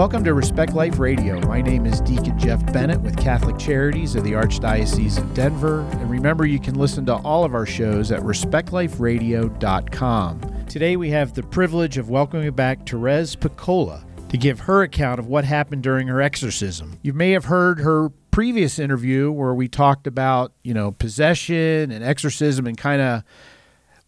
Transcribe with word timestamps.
Welcome 0.00 0.24
to 0.24 0.32
Respect 0.32 0.72
Life 0.72 0.98
Radio. 0.98 1.38
My 1.40 1.60
name 1.60 1.84
is 1.84 2.00
Deacon 2.00 2.38
Jeff 2.38 2.64
Bennett 2.72 3.02
with 3.02 3.18
Catholic 3.18 3.58
Charities 3.58 4.14
of 4.14 4.24
the 4.24 4.32
Archdiocese 4.32 5.18
of 5.18 5.34
Denver. 5.34 5.82
And 5.90 6.10
remember, 6.10 6.46
you 6.46 6.58
can 6.58 6.76
listen 6.76 7.04
to 7.04 7.16
all 7.16 7.44
of 7.44 7.54
our 7.54 7.66
shows 7.66 8.10
at 8.10 8.22
respectliferadio.com. 8.22 10.64
Today, 10.70 10.96
we 10.96 11.10
have 11.10 11.34
the 11.34 11.42
privilege 11.42 11.98
of 11.98 12.08
welcoming 12.08 12.50
back 12.52 12.86
Therese 12.86 13.36
Piccola 13.36 14.02
to 14.30 14.38
give 14.38 14.60
her 14.60 14.80
account 14.80 15.20
of 15.20 15.26
what 15.26 15.44
happened 15.44 15.82
during 15.82 16.08
her 16.08 16.22
exorcism. 16.22 16.98
You 17.02 17.12
may 17.12 17.32
have 17.32 17.44
heard 17.44 17.80
her 17.80 18.08
previous 18.30 18.78
interview 18.78 19.30
where 19.30 19.52
we 19.52 19.68
talked 19.68 20.06
about, 20.06 20.54
you 20.62 20.72
know, 20.72 20.92
possession 20.92 21.90
and 21.90 22.02
exorcism 22.02 22.66
and 22.66 22.78
kind 22.78 23.02
of 23.02 23.22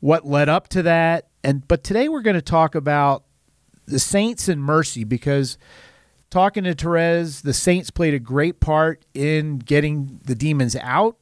what 0.01 0.27
led 0.27 0.49
up 0.49 0.69
to 0.69 0.85
that. 0.85 1.29
And 1.45 1.69
but 1.69 1.85
today 1.85 2.09
we're 2.09 2.23
going 2.23 2.33
to 2.33 2.41
talk 2.41 2.75
about 2.75 3.25
the 3.93 4.01
saints 4.01 4.49
and 4.49 4.61
mercy 4.63 5.05
because 5.05 5.59
talking 6.31 6.65
to 6.65 6.75
Therese, 6.75 7.43
the 7.43 7.53
saints 7.53 7.91
played 7.91 8.15
a 8.15 8.19
great 8.19 8.59
part 8.59 9.05
in 9.15 9.59
getting 9.59 10.21
the 10.25 10.35
demons 10.35 10.75
out, 10.77 11.17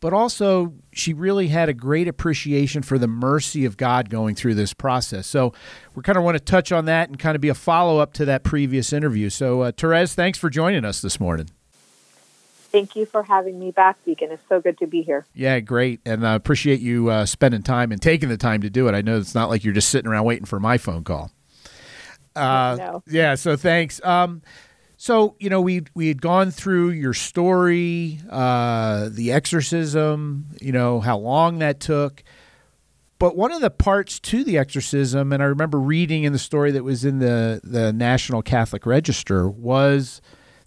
but 0.00 0.12
also 0.12 0.74
she 0.92 1.14
really 1.14 1.48
had 1.48 1.68
a 1.68 1.72
great 1.72 2.06
appreciation 2.06 2.82
for 2.82 2.98
the 2.98 3.08
mercy 3.08 3.64
of 3.64 3.76
God 3.76 4.10
going 4.10 4.34
through 4.34 4.54
this 4.54 4.74
process. 4.74 5.26
So 5.26 5.54
we 5.94 6.02
kind 6.02 6.18
of 6.18 6.24
want 6.24 6.36
to 6.36 6.44
touch 6.44 6.70
on 6.70 6.84
that 6.84 7.08
and 7.08 7.18
kind 7.18 7.34
of 7.34 7.40
be 7.40 7.48
a 7.48 7.54
follow 7.54 7.98
up 7.98 8.12
to 8.14 8.24
that 8.26 8.44
previous 8.44 8.92
interview. 8.92 9.30
So, 9.30 9.62
uh, 9.62 9.72
Therese, 9.74 10.14
thanks 10.14 10.38
for 10.38 10.50
joining 10.50 10.84
us 10.84 11.00
this 11.00 11.18
morning. 11.18 11.48
Thank 12.72 12.96
you 12.96 13.04
for 13.04 13.22
having 13.22 13.58
me 13.58 13.70
back, 13.70 14.02
Deacon. 14.04 14.30
It's 14.32 14.42
so 14.48 14.60
good 14.60 14.78
to 14.78 14.86
be 14.86 15.02
here. 15.02 15.26
Yeah, 15.34 15.60
great. 15.60 16.00
And 16.06 16.26
I 16.26 16.34
appreciate 16.34 16.80
you 16.80 17.10
uh, 17.10 17.26
spending 17.26 17.62
time 17.62 17.92
and 17.92 18.00
taking 18.00 18.30
the 18.30 18.38
time 18.38 18.62
to 18.62 18.70
do 18.70 18.88
it. 18.88 18.94
I 18.94 19.02
know 19.02 19.18
it's 19.18 19.34
not 19.34 19.50
like 19.50 19.62
you're 19.62 19.74
just 19.74 19.90
sitting 19.90 20.10
around 20.10 20.24
waiting 20.24 20.46
for 20.46 20.58
my 20.58 20.78
phone 20.78 21.04
call. 21.04 21.30
Uh, 22.34 22.76
no. 22.78 23.02
Yeah, 23.06 23.34
so 23.34 23.56
thanks. 23.56 24.02
Um, 24.04 24.42
so 24.96 25.34
you 25.40 25.50
know 25.50 25.60
we 25.60 25.82
we 25.94 26.08
had 26.08 26.22
gone 26.22 26.50
through 26.50 26.90
your 26.90 27.14
story, 27.14 28.20
uh, 28.30 29.08
the 29.10 29.32
exorcism, 29.32 30.46
you 30.60 30.72
know 30.72 31.00
how 31.00 31.18
long 31.18 31.58
that 31.58 31.80
took, 31.80 32.22
but 33.18 33.36
one 33.36 33.52
of 33.52 33.60
the 33.60 33.70
parts 33.70 34.18
to 34.20 34.44
the 34.44 34.58
exorcism, 34.58 35.32
and 35.32 35.42
I 35.42 35.46
remember 35.46 35.78
reading 35.78 36.24
in 36.24 36.32
the 36.32 36.38
story 36.38 36.70
that 36.72 36.84
was 36.84 37.04
in 37.04 37.18
the 37.18 37.60
the 37.64 37.92
National 37.92 38.42
Catholic 38.42 38.86
Register 38.86 39.48
was 39.48 40.20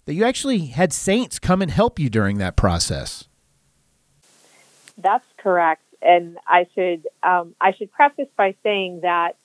that 0.04 0.14
you 0.14 0.24
actually 0.24 0.66
had 0.66 0.92
saints 0.92 1.38
come 1.38 1.60
and 1.60 1.70
help 1.70 1.98
you 1.98 2.08
during 2.08 2.38
that 2.38 2.56
process. 2.56 3.28
That's 4.98 5.26
correct, 5.38 5.82
and 6.00 6.38
I 6.46 6.66
should 6.74 7.06
um, 7.22 7.54
I 7.60 7.72
should 7.72 7.92
preface 7.92 8.28
by 8.36 8.54
saying 8.62 9.00
that 9.02 9.36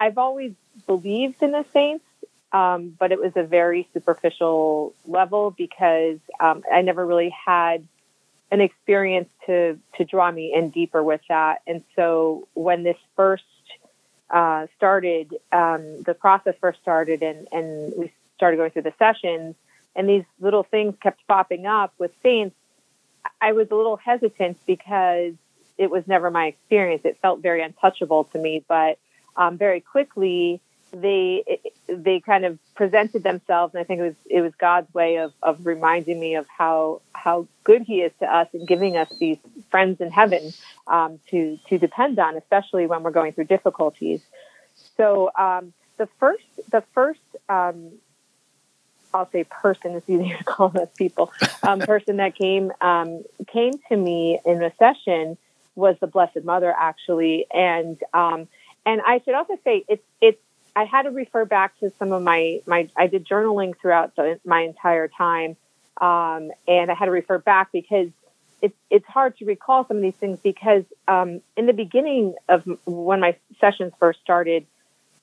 I've 0.00 0.18
always 0.18 0.52
believed 0.86 1.42
in 1.42 1.52
the 1.52 1.64
saints, 1.72 2.04
um, 2.52 2.96
but 2.98 3.12
it 3.12 3.18
was 3.18 3.32
a 3.36 3.42
very 3.42 3.88
superficial 3.92 4.94
level 5.06 5.50
because 5.50 6.18
um, 6.40 6.62
I 6.72 6.82
never 6.82 7.04
really 7.04 7.34
had 7.46 7.86
an 8.50 8.60
experience 8.60 9.28
to 9.46 9.78
to 9.96 10.04
draw 10.04 10.30
me 10.30 10.54
in 10.54 10.70
deeper 10.70 11.02
with 11.02 11.20
that. 11.28 11.60
And 11.66 11.82
so 11.94 12.48
when 12.54 12.82
this 12.82 12.96
first 13.14 13.44
uh, 14.30 14.66
started, 14.76 15.34
um, 15.52 16.02
the 16.02 16.14
process 16.14 16.54
first 16.60 16.80
started, 16.80 17.22
and 17.22 17.46
and 17.52 17.92
we 17.96 18.12
started 18.36 18.56
going 18.56 18.70
through 18.70 18.82
the 18.82 18.94
sessions 18.98 19.54
and 19.98 20.08
these 20.08 20.24
little 20.40 20.62
things 20.62 20.94
kept 21.02 21.26
popping 21.26 21.66
up 21.66 21.92
with 21.98 22.12
saints, 22.22 22.54
I 23.40 23.52
was 23.52 23.68
a 23.72 23.74
little 23.74 23.96
hesitant 23.96 24.56
because 24.64 25.34
it 25.76 25.90
was 25.90 26.06
never 26.06 26.30
my 26.30 26.46
experience. 26.46 27.02
It 27.04 27.18
felt 27.20 27.40
very 27.40 27.62
untouchable 27.62 28.24
to 28.32 28.38
me, 28.38 28.64
but 28.68 28.98
um, 29.36 29.58
very 29.58 29.80
quickly 29.80 30.60
they 30.92 31.60
they 31.86 32.20
kind 32.20 32.44
of 32.44 32.58
presented 32.74 33.22
themselves, 33.22 33.74
and 33.74 33.80
I 33.80 33.84
think 33.84 34.00
it 34.00 34.04
was 34.04 34.16
it 34.26 34.40
was 34.40 34.52
God's 34.58 34.92
way 34.94 35.16
of, 35.16 35.32
of 35.42 35.66
reminding 35.66 36.18
me 36.18 36.36
of 36.36 36.46
how 36.48 37.00
how 37.14 37.46
good 37.64 37.82
He 37.82 38.00
is 38.00 38.12
to 38.20 38.26
us 38.26 38.48
and 38.52 38.66
giving 38.66 38.96
us 38.96 39.08
these 39.18 39.38
friends 39.70 40.00
in 40.00 40.10
heaven 40.10 40.52
um, 40.86 41.20
to 41.30 41.58
to 41.68 41.78
depend 41.78 42.18
on, 42.18 42.36
especially 42.36 42.86
when 42.86 43.02
we're 43.02 43.10
going 43.10 43.32
through 43.32 43.44
difficulties. 43.44 44.20
So 44.96 45.30
um, 45.36 45.72
the 45.96 46.08
first 46.18 46.44
the 46.70 46.82
first 46.94 47.20
um, 47.48 47.92
I'll 49.12 49.30
say 49.30 49.44
person, 49.44 49.92
it's 49.92 50.08
easier 50.08 50.36
to 50.36 50.44
call 50.44 50.72
us 50.78 50.88
people, 50.96 51.32
um, 51.62 51.80
person 51.80 52.16
that 52.16 52.34
came 52.34 52.72
um, 52.80 53.24
came 53.46 53.72
to 53.88 53.96
me 53.96 54.40
in 54.44 54.62
a 54.62 54.72
session 54.78 55.36
was 55.74 55.96
the 56.00 56.06
Blessed 56.06 56.44
Mother 56.44 56.74
actually, 56.76 57.46
and 57.52 57.98
um, 58.12 58.48
and 58.84 59.00
I 59.06 59.20
should 59.24 59.34
also 59.34 59.58
say 59.64 59.84
it's 59.88 60.02
it's 60.20 60.40
I 60.78 60.84
had 60.84 61.02
to 61.02 61.10
refer 61.10 61.44
back 61.44 61.76
to 61.80 61.90
some 61.98 62.12
of 62.12 62.22
my 62.22 62.60
my 62.64 62.88
I 62.96 63.08
did 63.08 63.26
journaling 63.26 63.76
throughout 63.76 64.14
the, 64.14 64.38
my 64.44 64.60
entire 64.60 65.08
time, 65.08 65.56
um, 66.00 66.52
and 66.68 66.88
I 66.88 66.94
had 66.94 67.06
to 67.06 67.10
refer 67.10 67.38
back 67.38 67.72
because 67.72 68.10
it's 68.62 68.76
it's 68.88 69.06
hard 69.06 69.36
to 69.38 69.44
recall 69.44 69.84
some 69.88 69.96
of 69.96 70.02
these 70.04 70.14
things 70.14 70.38
because 70.38 70.84
um, 71.08 71.40
in 71.56 71.66
the 71.66 71.72
beginning 71.72 72.36
of 72.48 72.62
when 72.86 73.18
my 73.18 73.34
sessions 73.60 73.92
first 73.98 74.20
started 74.20 74.66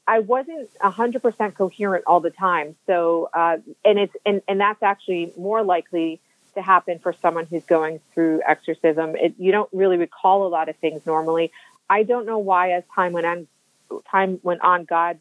I 0.08 0.20
wasn't 0.20 0.70
100% 0.78 1.56
coherent 1.56 2.04
all 2.06 2.20
the 2.20 2.30
time. 2.30 2.76
So, 2.86 3.30
uh, 3.34 3.58
and 3.84 3.98
it's, 3.98 4.16
and, 4.24 4.44
and 4.48 4.62
that's 4.62 4.84
actually 4.84 5.34
more 5.36 5.64
likely 5.64 6.20
to 6.54 6.62
happen 6.62 7.00
for 7.00 7.12
someone 7.12 7.48
who's 7.48 7.64
going 7.64 8.02
through 8.14 8.44
exorcism. 8.46 9.16
It, 9.16 9.34
you 9.40 9.52
don't 9.52 9.70
really 9.74 9.98
recall 9.98 10.46
a 10.46 10.50
lot 10.50 10.70
of 10.70 10.76
things 10.76 11.08
normally. 11.08 11.52
I 11.90 12.04
don't 12.04 12.28
know 12.28 12.38
why 12.38 12.74
as 12.74 12.84
time 12.94 13.14
went 13.14 13.26
on, 13.26 13.48
time 14.12 14.40
went 14.44 14.62
on, 14.62 14.86
God 14.86 15.18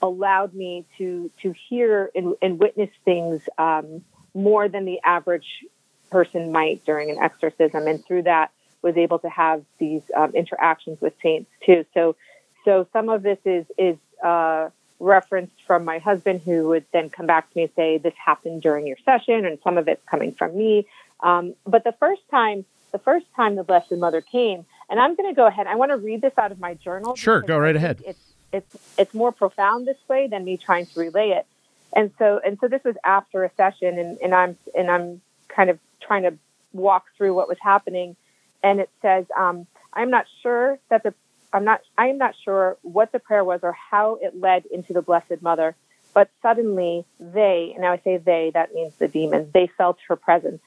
allowed 0.00 0.54
me 0.54 0.84
to, 0.98 1.30
to 1.42 1.54
hear 1.68 2.10
and, 2.14 2.34
and 2.40 2.58
witness 2.58 2.90
things, 3.04 3.42
um, 3.58 4.04
more 4.34 4.68
than 4.68 4.84
the 4.84 5.00
average 5.04 5.64
person 6.10 6.52
might 6.52 6.84
during 6.84 7.10
an 7.10 7.18
exorcism. 7.18 7.86
And 7.86 8.04
through 8.04 8.22
that 8.22 8.50
was 8.82 8.96
able 8.96 9.18
to 9.20 9.28
have 9.28 9.64
these 9.78 10.02
um, 10.16 10.34
interactions 10.34 11.00
with 11.00 11.14
saints 11.22 11.50
too. 11.64 11.84
So, 11.94 12.16
so 12.64 12.86
some 12.92 13.08
of 13.08 13.22
this 13.22 13.38
is, 13.44 13.66
is 13.76 13.96
uh, 14.24 14.70
reference 15.00 15.50
from 15.66 15.84
my 15.84 15.98
husband, 15.98 16.42
who 16.44 16.68
would 16.68 16.84
then 16.92 17.10
come 17.10 17.26
back 17.26 17.50
to 17.50 17.56
me 17.56 17.62
and 17.64 17.72
say, 17.76 17.98
"This 17.98 18.14
happened 18.24 18.62
during 18.62 18.86
your 18.86 18.96
session," 19.04 19.44
and 19.44 19.58
some 19.62 19.78
of 19.78 19.88
it's 19.88 20.02
coming 20.08 20.32
from 20.32 20.56
me. 20.56 20.86
Um, 21.20 21.54
but 21.66 21.84
the 21.84 21.94
first 21.98 22.22
time, 22.30 22.64
the 22.92 22.98
first 22.98 23.26
time 23.36 23.56
the 23.56 23.64
Blessed 23.64 23.92
Mother 23.92 24.20
came, 24.20 24.64
and 24.90 25.00
I'm 25.00 25.14
going 25.14 25.28
to 25.28 25.34
go 25.34 25.46
ahead. 25.46 25.66
I 25.66 25.76
want 25.76 25.90
to 25.92 25.96
read 25.96 26.20
this 26.20 26.32
out 26.38 26.52
of 26.52 26.58
my 26.58 26.74
journal. 26.74 27.16
Sure, 27.16 27.42
go 27.42 27.58
right 27.58 27.76
ahead. 27.76 28.02
It's 28.06 28.27
it's 28.52 28.76
it's 28.96 29.14
more 29.14 29.32
profound 29.32 29.86
this 29.86 29.98
way 30.08 30.26
than 30.26 30.44
me 30.44 30.56
trying 30.56 30.86
to 30.86 31.00
relay 31.00 31.30
it. 31.30 31.46
And 31.94 32.10
so 32.18 32.40
and 32.44 32.58
so 32.60 32.68
this 32.68 32.82
was 32.84 32.96
after 33.04 33.44
a 33.44 33.50
session, 33.56 33.98
and, 33.98 34.18
and 34.22 34.34
I'm 34.34 34.56
and 34.76 34.90
I'm 34.90 35.20
kind 35.48 35.70
of 35.70 35.78
trying 36.00 36.22
to 36.22 36.34
walk 36.72 37.06
through 37.16 37.34
what 37.34 37.48
was 37.48 37.58
happening, 37.60 38.16
and 38.62 38.80
it 38.80 38.90
says, 39.02 39.26
um, 39.36 39.66
"I'm 39.92 40.10
not 40.10 40.26
sure 40.42 40.78
that 40.90 41.02
the 41.02 41.14
I'm 41.52 41.64
not, 41.64 41.80
I 41.96 42.08
am 42.08 42.18
not 42.18 42.34
sure 42.44 42.76
what 42.82 43.12
the 43.12 43.18
prayer 43.18 43.44
was 43.44 43.60
or 43.62 43.72
how 43.72 44.18
it 44.20 44.38
led 44.38 44.66
into 44.66 44.92
the 44.92 45.02
Blessed 45.02 45.40
Mother, 45.40 45.74
but 46.14 46.30
suddenly 46.42 47.04
they, 47.18 47.72
and 47.74 47.82
now 47.82 47.92
I 47.92 47.98
say 47.98 48.18
they, 48.18 48.50
that 48.54 48.74
means 48.74 48.94
the 48.96 49.08
demons, 49.08 49.52
they 49.52 49.66
felt 49.66 49.98
her 50.08 50.16
presence. 50.16 50.62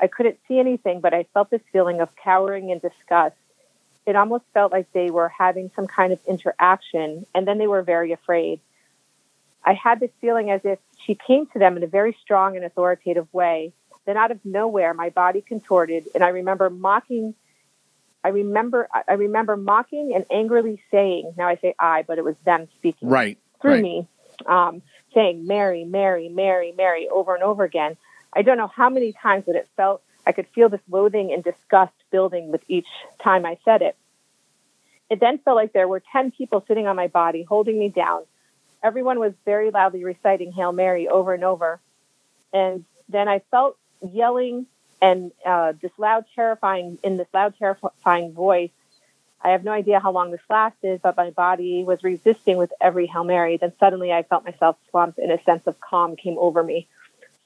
I 0.00 0.08
couldn't 0.08 0.38
see 0.48 0.58
anything, 0.58 1.00
but 1.00 1.14
I 1.14 1.26
felt 1.32 1.50
this 1.50 1.62
feeling 1.72 2.00
of 2.00 2.14
cowering 2.16 2.70
and 2.72 2.82
disgust. 2.82 3.36
It 4.06 4.16
almost 4.16 4.44
felt 4.54 4.72
like 4.72 4.92
they 4.92 5.10
were 5.10 5.28
having 5.28 5.70
some 5.74 5.86
kind 5.86 6.12
of 6.12 6.20
interaction, 6.26 7.26
and 7.34 7.46
then 7.46 7.58
they 7.58 7.66
were 7.66 7.82
very 7.82 8.12
afraid. 8.12 8.60
I 9.64 9.74
had 9.74 9.98
this 9.98 10.10
feeling 10.20 10.50
as 10.50 10.60
if 10.64 10.78
she 11.04 11.16
came 11.16 11.46
to 11.48 11.58
them 11.58 11.76
in 11.76 11.82
a 11.82 11.88
very 11.88 12.16
strong 12.22 12.56
and 12.56 12.64
authoritative 12.64 13.26
way. 13.32 13.72
Then, 14.04 14.16
out 14.16 14.30
of 14.30 14.38
nowhere, 14.44 14.94
my 14.94 15.10
body 15.10 15.40
contorted, 15.40 16.08
and 16.14 16.22
I 16.22 16.28
remember 16.28 16.70
mocking 16.70 17.34
I 18.26 18.30
remember 18.30 18.88
I 18.92 19.12
remember 19.12 19.56
mocking 19.56 20.12
and 20.12 20.24
angrily 20.32 20.82
saying, 20.90 21.34
now 21.38 21.46
I 21.46 21.54
say 21.62 21.76
I, 21.78 22.02
but 22.02 22.18
it 22.18 22.24
was 22.24 22.34
them 22.44 22.66
speaking 22.76 23.08
right, 23.08 23.38
through 23.62 23.70
right. 23.70 23.82
me, 23.82 24.08
um, 24.46 24.82
saying 25.14 25.46
Mary, 25.46 25.84
Mary, 25.84 26.28
Mary, 26.28 26.74
Mary 26.76 27.08
over 27.08 27.36
and 27.36 27.44
over 27.44 27.62
again. 27.62 27.96
I 28.32 28.42
don't 28.42 28.56
know 28.56 28.66
how 28.66 28.90
many 28.90 29.12
times 29.12 29.46
that 29.46 29.54
it 29.54 29.68
felt 29.76 30.02
I 30.26 30.32
could 30.32 30.48
feel 30.48 30.68
this 30.68 30.80
loathing 30.90 31.32
and 31.32 31.44
disgust 31.44 31.92
building 32.10 32.50
with 32.50 32.62
each 32.68 32.86
time 33.22 33.44
I 33.46 33.58
said 33.64 33.82
it. 33.82 33.96
It 35.08 35.20
then 35.20 35.38
felt 35.38 35.56
like 35.56 35.72
there 35.72 35.88
were 35.88 36.02
10 36.12 36.32
people 36.32 36.64
sitting 36.66 36.86
on 36.86 36.96
my 36.96 37.06
body, 37.06 37.42
holding 37.42 37.78
me 37.78 37.88
down. 37.88 38.22
Everyone 38.82 39.18
was 39.18 39.32
very 39.44 39.70
loudly 39.70 40.04
reciting 40.04 40.52
Hail 40.52 40.72
Mary 40.72 41.08
over 41.08 41.32
and 41.32 41.44
over. 41.44 41.80
And 42.52 42.84
then 43.08 43.28
I 43.28 43.40
felt 43.50 43.76
yelling 44.00 44.66
and 45.00 45.30
uh, 45.44 45.74
this 45.80 45.92
loud, 45.98 46.24
terrifying, 46.34 46.98
in 47.02 47.18
this 47.18 47.28
loud, 47.32 47.54
terrifying 47.58 48.32
voice, 48.32 48.70
I 49.42 49.50
have 49.50 49.62
no 49.62 49.72
idea 49.72 50.00
how 50.00 50.10
long 50.10 50.30
this 50.30 50.40
lasted, 50.48 51.02
but 51.02 51.16
my 51.16 51.30
body 51.30 51.84
was 51.84 52.02
resisting 52.02 52.56
with 52.56 52.72
every 52.80 53.06
Hail 53.06 53.22
Mary. 53.22 53.58
Then 53.58 53.72
suddenly 53.78 54.12
I 54.12 54.22
felt 54.22 54.44
myself 54.44 54.76
slump 54.90 55.18
and 55.18 55.30
a 55.30 55.42
sense 55.44 55.66
of 55.66 55.78
calm 55.78 56.16
came 56.16 56.36
over 56.38 56.62
me. 56.62 56.88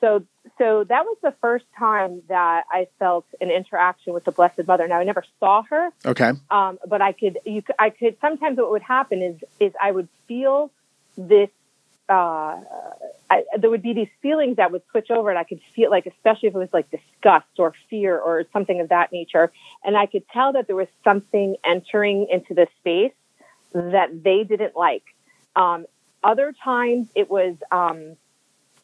So, 0.00 0.24
so 0.58 0.84
that 0.84 1.04
was 1.04 1.18
the 1.22 1.34
first 1.40 1.66
time 1.78 2.22
that 2.28 2.64
I 2.70 2.88
felt 2.98 3.26
an 3.40 3.50
interaction 3.50 4.14
with 4.14 4.24
the 4.24 4.32
Blessed 4.32 4.66
Mother. 4.66 4.88
Now 4.88 4.98
I 4.98 5.04
never 5.04 5.24
saw 5.38 5.62
her. 5.64 5.90
Okay. 6.04 6.32
Um, 6.50 6.78
but 6.86 7.02
I 7.02 7.12
could, 7.12 7.38
you, 7.44 7.62
I 7.78 7.90
could, 7.90 8.16
sometimes 8.20 8.56
what 8.56 8.70
would 8.70 8.82
happen 8.82 9.22
is, 9.22 9.36
is 9.58 9.72
I 9.80 9.90
would 9.90 10.08
feel 10.26 10.70
this 11.16 11.50
uh, 12.10 12.60
I, 13.30 13.44
there 13.56 13.70
would 13.70 13.82
be 13.82 13.92
these 13.92 14.08
feelings 14.20 14.56
that 14.56 14.72
would 14.72 14.82
switch 14.90 15.10
over, 15.10 15.30
and 15.30 15.38
I 15.38 15.44
could 15.44 15.60
feel 15.76 15.90
like, 15.90 16.06
especially 16.06 16.48
if 16.48 16.54
it 16.56 16.58
was 16.58 16.72
like 16.72 16.90
disgust 16.90 17.46
or 17.58 17.72
fear 17.88 18.18
or 18.18 18.44
something 18.52 18.80
of 18.80 18.88
that 18.88 19.12
nature, 19.12 19.52
and 19.84 19.96
I 19.96 20.06
could 20.06 20.28
tell 20.28 20.54
that 20.54 20.66
there 20.66 20.74
was 20.74 20.88
something 21.04 21.56
entering 21.64 22.26
into 22.28 22.54
the 22.54 22.66
space 22.80 23.12
that 23.72 24.08
they 24.24 24.42
didn't 24.42 24.74
like. 24.74 25.04
Um, 25.54 25.86
other 26.24 26.52
times, 26.64 27.08
it 27.14 27.30
was 27.30 27.54
um, 27.70 28.16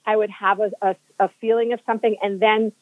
I 0.06 0.16
would 0.16 0.30
have 0.30 0.60
a, 0.60 0.70
a, 0.80 0.96
a, 1.18 1.28
feeling 1.40 1.72
of 1.72 1.80
something, 1.86 2.16
and 2.22 2.40
then 2.40 2.72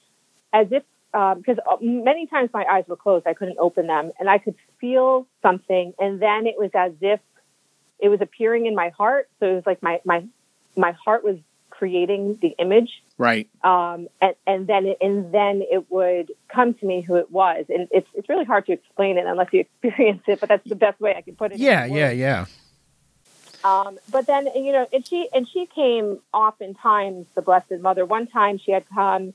as 0.52 0.66
if 0.70 0.82
because 1.12 1.58
um, 1.70 1.74
uh, 1.74 1.76
many 1.80 2.26
times 2.26 2.50
my 2.52 2.64
eyes 2.64 2.84
were 2.88 2.96
closed, 2.96 3.26
I 3.26 3.34
couldn't 3.34 3.58
open 3.58 3.86
them, 3.86 4.10
and 4.18 4.28
I 4.28 4.38
could 4.38 4.56
feel 4.80 5.26
something, 5.42 5.94
and 5.98 6.20
then 6.20 6.46
it 6.46 6.56
was 6.58 6.70
as 6.74 6.92
if 7.00 7.20
it 8.00 8.08
was 8.08 8.20
appearing 8.20 8.66
in 8.66 8.74
my 8.74 8.90
heart. 8.90 9.28
So 9.40 9.46
it 9.46 9.54
was 9.54 9.66
like 9.66 9.82
my 9.82 10.00
my 10.04 10.24
my 10.76 10.92
heart 10.92 11.24
was 11.24 11.38
creating 11.70 12.38
the 12.40 12.54
image, 12.58 12.90
right? 13.16 13.48
Um, 13.62 14.08
and 14.20 14.34
and 14.46 14.66
then 14.66 14.86
it, 14.86 14.98
and 15.00 15.32
then 15.32 15.62
it 15.70 15.90
would 15.90 16.32
come 16.48 16.74
to 16.74 16.86
me 16.86 17.00
who 17.00 17.16
it 17.16 17.30
was, 17.30 17.66
and 17.68 17.88
it's 17.90 18.08
it's 18.14 18.28
really 18.28 18.44
hard 18.44 18.66
to 18.66 18.72
explain 18.72 19.18
it 19.18 19.26
unless 19.26 19.48
you 19.52 19.60
experience 19.82 20.22
it. 20.26 20.40
But 20.40 20.48
that's 20.48 20.68
the 20.68 20.76
best 20.76 21.00
way 21.00 21.14
I 21.16 21.22
can 21.22 21.36
put 21.36 21.52
it. 21.52 21.58
Yeah, 21.58 21.84
yeah, 21.86 22.10
yeah. 22.10 22.46
Um, 23.64 23.98
but 24.10 24.26
then 24.26 24.46
you 24.54 24.72
know, 24.72 24.86
and 24.92 25.06
she 25.06 25.28
and 25.32 25.48
she 25.48 25.66
came 25.66 26.20
oftentimes. 26.32 27.26
The 27.34 27.42
Blessed 27.42 27.80
Mother. 27.80 28.04
One 28.04 28.26
time 28.26 28.58
she 28.58 28.72
had 28.72 28.84
come, 28.90 29.32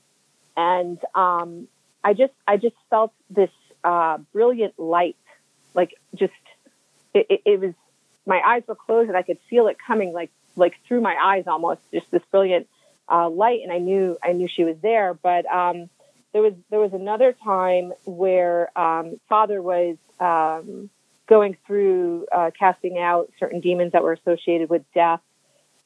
and 0.56 0.98
um, 1.14 1.66
I 2.04 2.14
just 2.14 2.32
I 2.46 2.56
just 2.56 2.76
felt 2.88 3.12
this 3.28 3.50
uh, 3.82 4.18
brilliant 4.32 4.78
light, 4.78 5.16
like 5.74 5.94
just 6.14 6.32
it, 7.12 7.26
it, 7.28 7.42
it 7.44 7.60
was. 7.60 7.74
My 8.24 8.40
eyes 8.40 8.62
were 8.68 8.76
closed, 8.76 9.08
and 9.08 9.16
I 9.16 9.22
could 9.22 9.38
feel 9.48 9.66
it 9.66 9.76
coming, 9.84 10.12
like 10.12 10.30
like 10.54 10.76
through 10.86 11.00
my 11.00 11.16
eyes 11.16 11.48
almost. 11.48 11.80
Just 11.92 12.08
this 12.12 12.22
brilliant 12.30 12.68
uh, 13.10 13.28
light, 13.28 13.60
and 13.64 13.72
I 13.72 13.78
knew 13.78 14.16
I 14.22 14.32
knew 14.32 14.46
she 14.46 14.62
was 14.62 14.76
there. 14.80 15.12
But 15.14 15.44
um, 15.46 15.90
there 16.32 16.42
was 16.42 16.54
there 16.70 16.78
was 16.78 16.92
another 16.92 17.32
time 17.32 17.92
where 18.04 18.78
um, 18.78 19.18
Father 19.28 19.60
was 19.60 19.96
um, 20.20 20.88
going 21.30 21.56
through 21.66 22.26
uh, 22.32 22.50
casting 22.58 22.98
out 22.98 23.30
certain 23.38 23.60
demons 23.60 23.92
that 23.92 24.02
were 24.02 24.12
associated 24.12 24.68
with 24.68 24.82
death, 24.92 25.20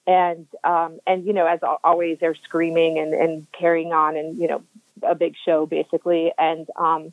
and 0.06 0.46
um, 0.64 0.98
and 1.06 1.24
you 1.24 1.34
know 1.34 1.46
as 1.46 1.60
always 1.84 2.18
they're 2.18 2.34
screaming 2.34 2.98
and, 2.98 3.14
and 3.14 3.46
carrying 3.52 3.92
on 3.92 4.16
and 4.16 4.38
you 4.38 4.48
know 4.48 4.62
a 5.02 5.14
big 5.14 5.34
show 5.44 5.66
basically, 5.66 6.32
and 6.36 6.66
um, 6.76 7.12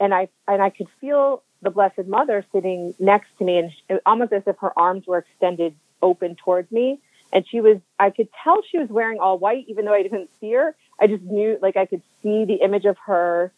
and 0.00 0.14
I 0.14 0.28
and 0.48 0.62
I 0.62 0.70
could 0.70 0.86
feel 1.00 1.42
the 1.60 1.70
Blessed 1.70 2.06
Mother 2.06 2.46
sitting 2.52 2.94
next 2.98 3.28
to 3.38 3.44
me, 3.44 3.58
and 3.58 4.00
almost 4.06 4.32
as 4.32 4.44
if 4.46 4.56
her 4.58 4.72
arms 4.78 5.06
were 5.06 5.18
extended 5.18 5.74
open 6.00 6.36
towards 6.36 6.70
me. 6.70 7.00
And 7.32 7.44
she 7.48 7.60
was, 7.60 7.78
I 7.98 8.10
could 8.10 8.28
tell 8.44 8.62
she 8.70 8.78
was 8.78 8.88
wearing 8.88 9.18
all 9.18 9.38
white, 9.38 9.64
even 9.66 9.86
though 9.86 9.94
I 9.94 10.04
didn't 10.04 10.30
see 10.38 10.52
her. 10.52 10.76
I 11.00 11.08
just 11.08 11.24
knew, 11.24 11.58
like, 11.60 11.76
I 11.76 11.84
could 11.84 12.02
see 12.22 12.44
the 12.44 12.60
image 12.62 12.84
of 12.84 12.96
her 13.06 13.50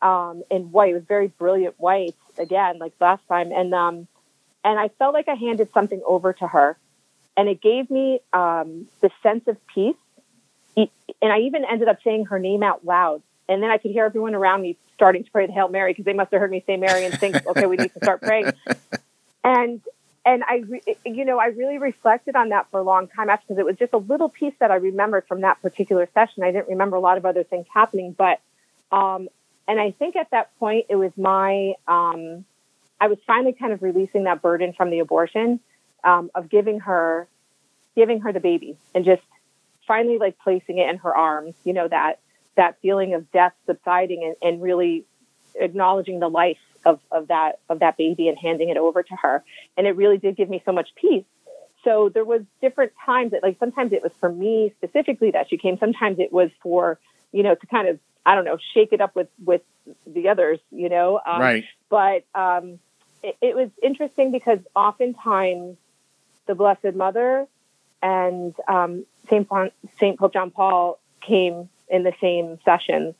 um, 0.00 0.44
in 0.48 0.70
white. 0.70 0.90
It 0.90 0.94
was 0.94 1.02
very 1.08 1.26
brilliant 1.26 1.74
white 1.76 2.14
again, 2.38 2.78
like 2.78 2.92
last 3.00 3.22
time. 3.28 3.52
And, 3.52 3.74
um, 3.74 4.08
and 4.64 4.78
I 4.78 4.88
felt 4.98 5.14
like 5.14 5.28
I 5.28 5.34
handed 5.34 5.72
something 5.72 6.02
over 6.06 6.32
to 6.32 6.46
her. 6.46 6.76
And 7.36 7.48
it 7.48 7.60
gave 7.60 7.90
me 7.90 8.20
um, 8.32 8.86
the 9.00 9.10
sense 9.22 9.46
of 9.46 9.56
peace. 9.66 9.96
And 10.76 11.32
I 11.32 11.40
even 11.40 11.64
ended 11.64 11.88
up 11.88 11.98
saying 12.02 12.26
her 12.26 12.38
name 12.38 12.62
out 12.62 12.84
loud. 12.84 13.22
And 13.48 13.62
then 13.62 13.70
I 13.70 13.78
could 13.78 13.90
hear 13.90 14.04
everyone 14.04 14.34
around 14.34 14.62
me 14.62 14.76
starting 14.94 15.24
to 15.24 15.30
pray 15.30 15.46
the 15.46 15.52
Hail 15.52 15.68
Mary 15.68 15.92
because 15.92 16.04
they 16.04 16.12
must 16.12 16.32
have 16.32 16.40
heard 16.40 16.50
me 16.50 16.64
say 16.66 16.76
Mary 16.76 17.04
and 17.04 17.18
think, 17.18 17.46
okay, 17.46 17.66
we 17.66 17.76
need 17.76 17.92
to 17.94 18.00
start 18.00 18.20
praying. 18.22 18.52
And 19.44 19.80
and 20.26 20.42
I, 20.42 20.64
re- 20.66 20.96
you 21.04 21.24
know, 21.24 21.38
I 21.38 21.46
really 21.46 21.78
reflected 21.78 22.34
on 22.34 22.48
that 22.48 22.68
for 22.72 22.80
a 22.80 22.82
long 22.82 23.06
time 23.06 23.30
after 23.30 23.44
because 23.46 23.60
it 23.60 23.64
was 23.64 23.76
just 23.76 23.92
a 23.92 23.98
little 23.98 24.28
piece 24.28 24.54
that 24.58 24.72
I 24.72 24.74
remembered 24.74 25.24
from 25.28 25.42
that 25.42 25.62
particular 25.62 26.08
session. 26.12 26.42
I 26.42 26.50
didn't 26.50 26.68
remember 26.68 26.96
a 26.96 27.00
lot 27.00 27.16
of 27.16 27.24
other 27.24 27.44
things 27.44 27.66
happening, 27.72 28.10
but, 28.10 28.40
um, 28.90 29.28
and 29.68 29.80
I 29.80 29.90
think 29.92 30.16
at 30.16 30.30
that 30.30 30.56
point 30.58 30.86
it 30.88 30.96
was 30.96 31.12
my, 31.16 31.74
um, 31.86 32.44
I 33.00 33.08
was 33.08 33.18
finally 33.26 33.52
kind 33.52 33.72
of 33.72 33.82
releasing 33.82 34.24
that 34.24 34.42
burden 34.42 34.72
from 34.72 34.90
the 34.90 35.00
abortion, 35.00 35.60
um, 36.04 36.30
of 36.34 36.48
giving 36.48 36.80
her, 36.80 37.28
giving 37.94 38.20
her 38.20 38.32
the 38.32 38.40
baby 38.40 38.76
and 38.94 39.04
just 39.04 39.22
finally 39.86 40.18
like 40.18 40.38
placing 40.38 40.78
it 40.78 40.88
in 40.88 40.98
her 40.98 41.14
arms, 41.16 41.54
you 41.64 41.72
know, 41.72 41.88
that, 41.88 42.20
that 42.56 42.78
feeling 42.80 43.14
of 43.14 43.30
death 43.32 43.52
subsiding 43.66 44.22
and, 44.24 44.36
and 44.42 44.62
really 44.62 45.04
acknowledging 45.54 46.20
the 46.20 46.28
life 46.28 46.58
of, 46.84 47.00
of 47.10 47.28
that 47.28 47.58
of 47.68 47.80
that 47.80 47.96
baby 47.96 48.28
and 48.28 48.38
handing 48.38 48.68
it 48.68 48.76
over 48.76 49.02
to 49.02 49.16
her. 49.16 49.42
And 49.76 49.86
it 49.86 49.96
really 49.96 50.18
did 50.18 50.36
give 50.36 50.48
me 50.48 50.62
so 50.64 50.72
much 50.72 50.88
peace. 50.94 51.24
So 51.84 52.08
there 52.08 52.24
was 52.24 52.42
different 52.60 52.92
times 53.04 53.32
that 53.32 53.42
like 53.42 53.58
sometimes 53.58 53.92
it 53.92 54.02
was 54.02 54.12
for 54.20 54.30
me 54.30 54.72
specifically 54.78 55.32
that 55.32 55.48
she 55.48 55.58
came. 55.58 55.78
Sometimes 55.78 56.18
it 56.18 56.32
was 56.32 56.50
for, 56.62 56.98
you 57.32 57.42
know, 57.42 57.54
to 57.54 57.66
kind 57.66 57.88
of, 57.88 57.98
I 58.26 58.34
don't 58.34 58.44
know, 58.44 58.58
shake 58.74 58.92
it 58.92 59.00
up 59.00 59.14
with, 59.14 59.28
with 59.42 59.62
the 60.06 60.28
others, 60.28 60.58
you 60.72 60.88
know? 60.88 61.20
Um, 61.24 61.40
right. 61.40 61.64
But 61.88 62.24
um, 62.34 62.80
it, 63.22 63.36
it 63.40 63.56
was 63.56 63.70
interesting 63.82 64.32
because 64.32 64.58
oftentimes 64.74 65.76
the 66.46 66.56
Blessed 66.56 66.94
Mother 66.96 67.46
and 68.02 68.54
um, 68.68 69.06
Saint, 69.30 69.48
Saint 69.98 70.18
Pope 70.18 70.32
John 70.32 70.50
Paul 70.50 70.98
came 71.20 71.68
in 71.88 72.02
the 72.02 72.12
same 72.20 72.58
sessions. 72.64 73.14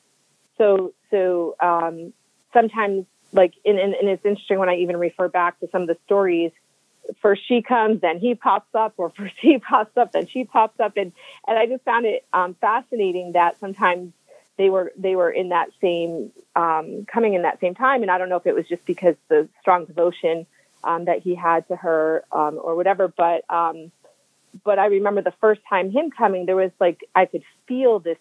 So, 0.58 0.92
so 1.10 1.54
um, 1.60 2.12
sometimes 2.52 3.06
like 3.32 3.54
and, 3.64 3.78
and, 3.78 3.94
and 3.94 4.08
it's 4.08 4.24
interesting 4.24 4.58
when 4.58 4.68
I 4.68 4.76
even 4.76 4.96
refer 4.96 5.28
back 5.28 5.60
to 5.60 5.68
some 5.70 5.82
of 5.82 5.88
the 5.88 5.96
stories. 6.06 6.52
First 7.20 7.46
she 7.46 7.62
comes, 7.62 8.00
then 8.00 8.18
he 8.18 8.34
pops 8.34 8.74
up, 8.74 8.94
or 8.96 9.10
first 9.16 9.34
he 9.40 9.58
pops 9.58 9.96
up, 9.96 10.12
then 10.12 10.26
she 10.26 10.44
pops 10.44 10.80
up, 10.80 10.96
and 10.96 11.12
and 11.46 11.58
I 11.58 11.66
just 11.66 11.84
found 11.84 12.06
it 12.06 12.24
um, 12.32 12.54
fascinating 12.60 13.32
that 13.32 13.60
sometimes 13.60 14.12
they 14.56 14.70
were 14.70 14.92
they 14.96 15.16
were 15.16 15.30
in 15.30 15.50
that 15.50 15.70
same 15.80 16.32
um, 16.54 17.04
coming 17.06 17.34
in 17.34 17.42
that 17.42 17.60
same 17.60 17.74
time, 17.74 18.02
and 18.02 18.10
I 18.10 18.18
don't 18.18 18.28
know 18.28 18.36
if 18.36 18.46
it 18.46 18.54
was 18.54 18.66
just 18.66 18.84
because 18.86 19.16
the 19.28 19.48
strong 19.60 19.84
devotion 19.84 20.46
um, 20.84 21.04
that 21.06 21.20
he 21.20 21.34
had 21.34 21.66
to 21.68 21.76
her 21.76 22.24
um, 22.32 22.58
or 22.62 22.74
whatever, 22.74 23.08
but 23.08 23.44
um, 23.50 23.90
but 24.64 24.78
I 24.78 24.86
remember 24.86 25.22
the 25.22 25.34
first 25.40 25.60
time 25.68 25.90
him 25.90 26.10
coming, 26.10 26.46
there 26.46 26.56
was 26.56 26.70
like 26.80 27.04
I 27.14 27.26
could 27.26 27.42
feel 27.66 27.98
this 27.98 28.18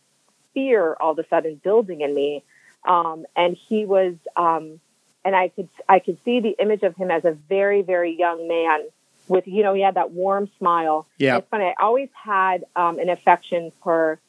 fear 0.53 0.95
all 0.99 1.11
of 1.11 1.19
a 1.19 1.27
sudden 1.27 1.59
building 1.63 2.01
in 2.01 2.13
me, 2.13 2.43
um, 2.85 3.25
and 3.35 3.55
he 3.69 3.85
was 3.85 4.15
um, 4.35 4.79
and 5.23 5.35
I 5.35 5.49
could 5.49 5.69
I 5.87 5.99
could 5.99 6.17
see 6.25 6.41
the 6.41 6.55
image 6.59 6.83
of 6.83 6.95
him 6.95 7.11
as 7.11 7.23
a 7.23 7.31
very 7.31 7.81
very 7.81 8.17
young 8.17 8.47
man 8.47 8.81
with 9.27 9.47
you 9.47 9.63
know 9.63 9.73
he 9.73 9.81
had 9.81 9.95
that 9.95 10.11
warm 10.11 10.49
smile. 10.57 11.07
Yeah, 11.17 11.37
it's 11.37 11.47
funny. 11.49 11.65
I 11.65 11.75
always 11.81 12.09
had 12.13 12.65
um, 12.75 12.99
an 12.99 13.09
affection 13.09 13.71
for 13.83 14.19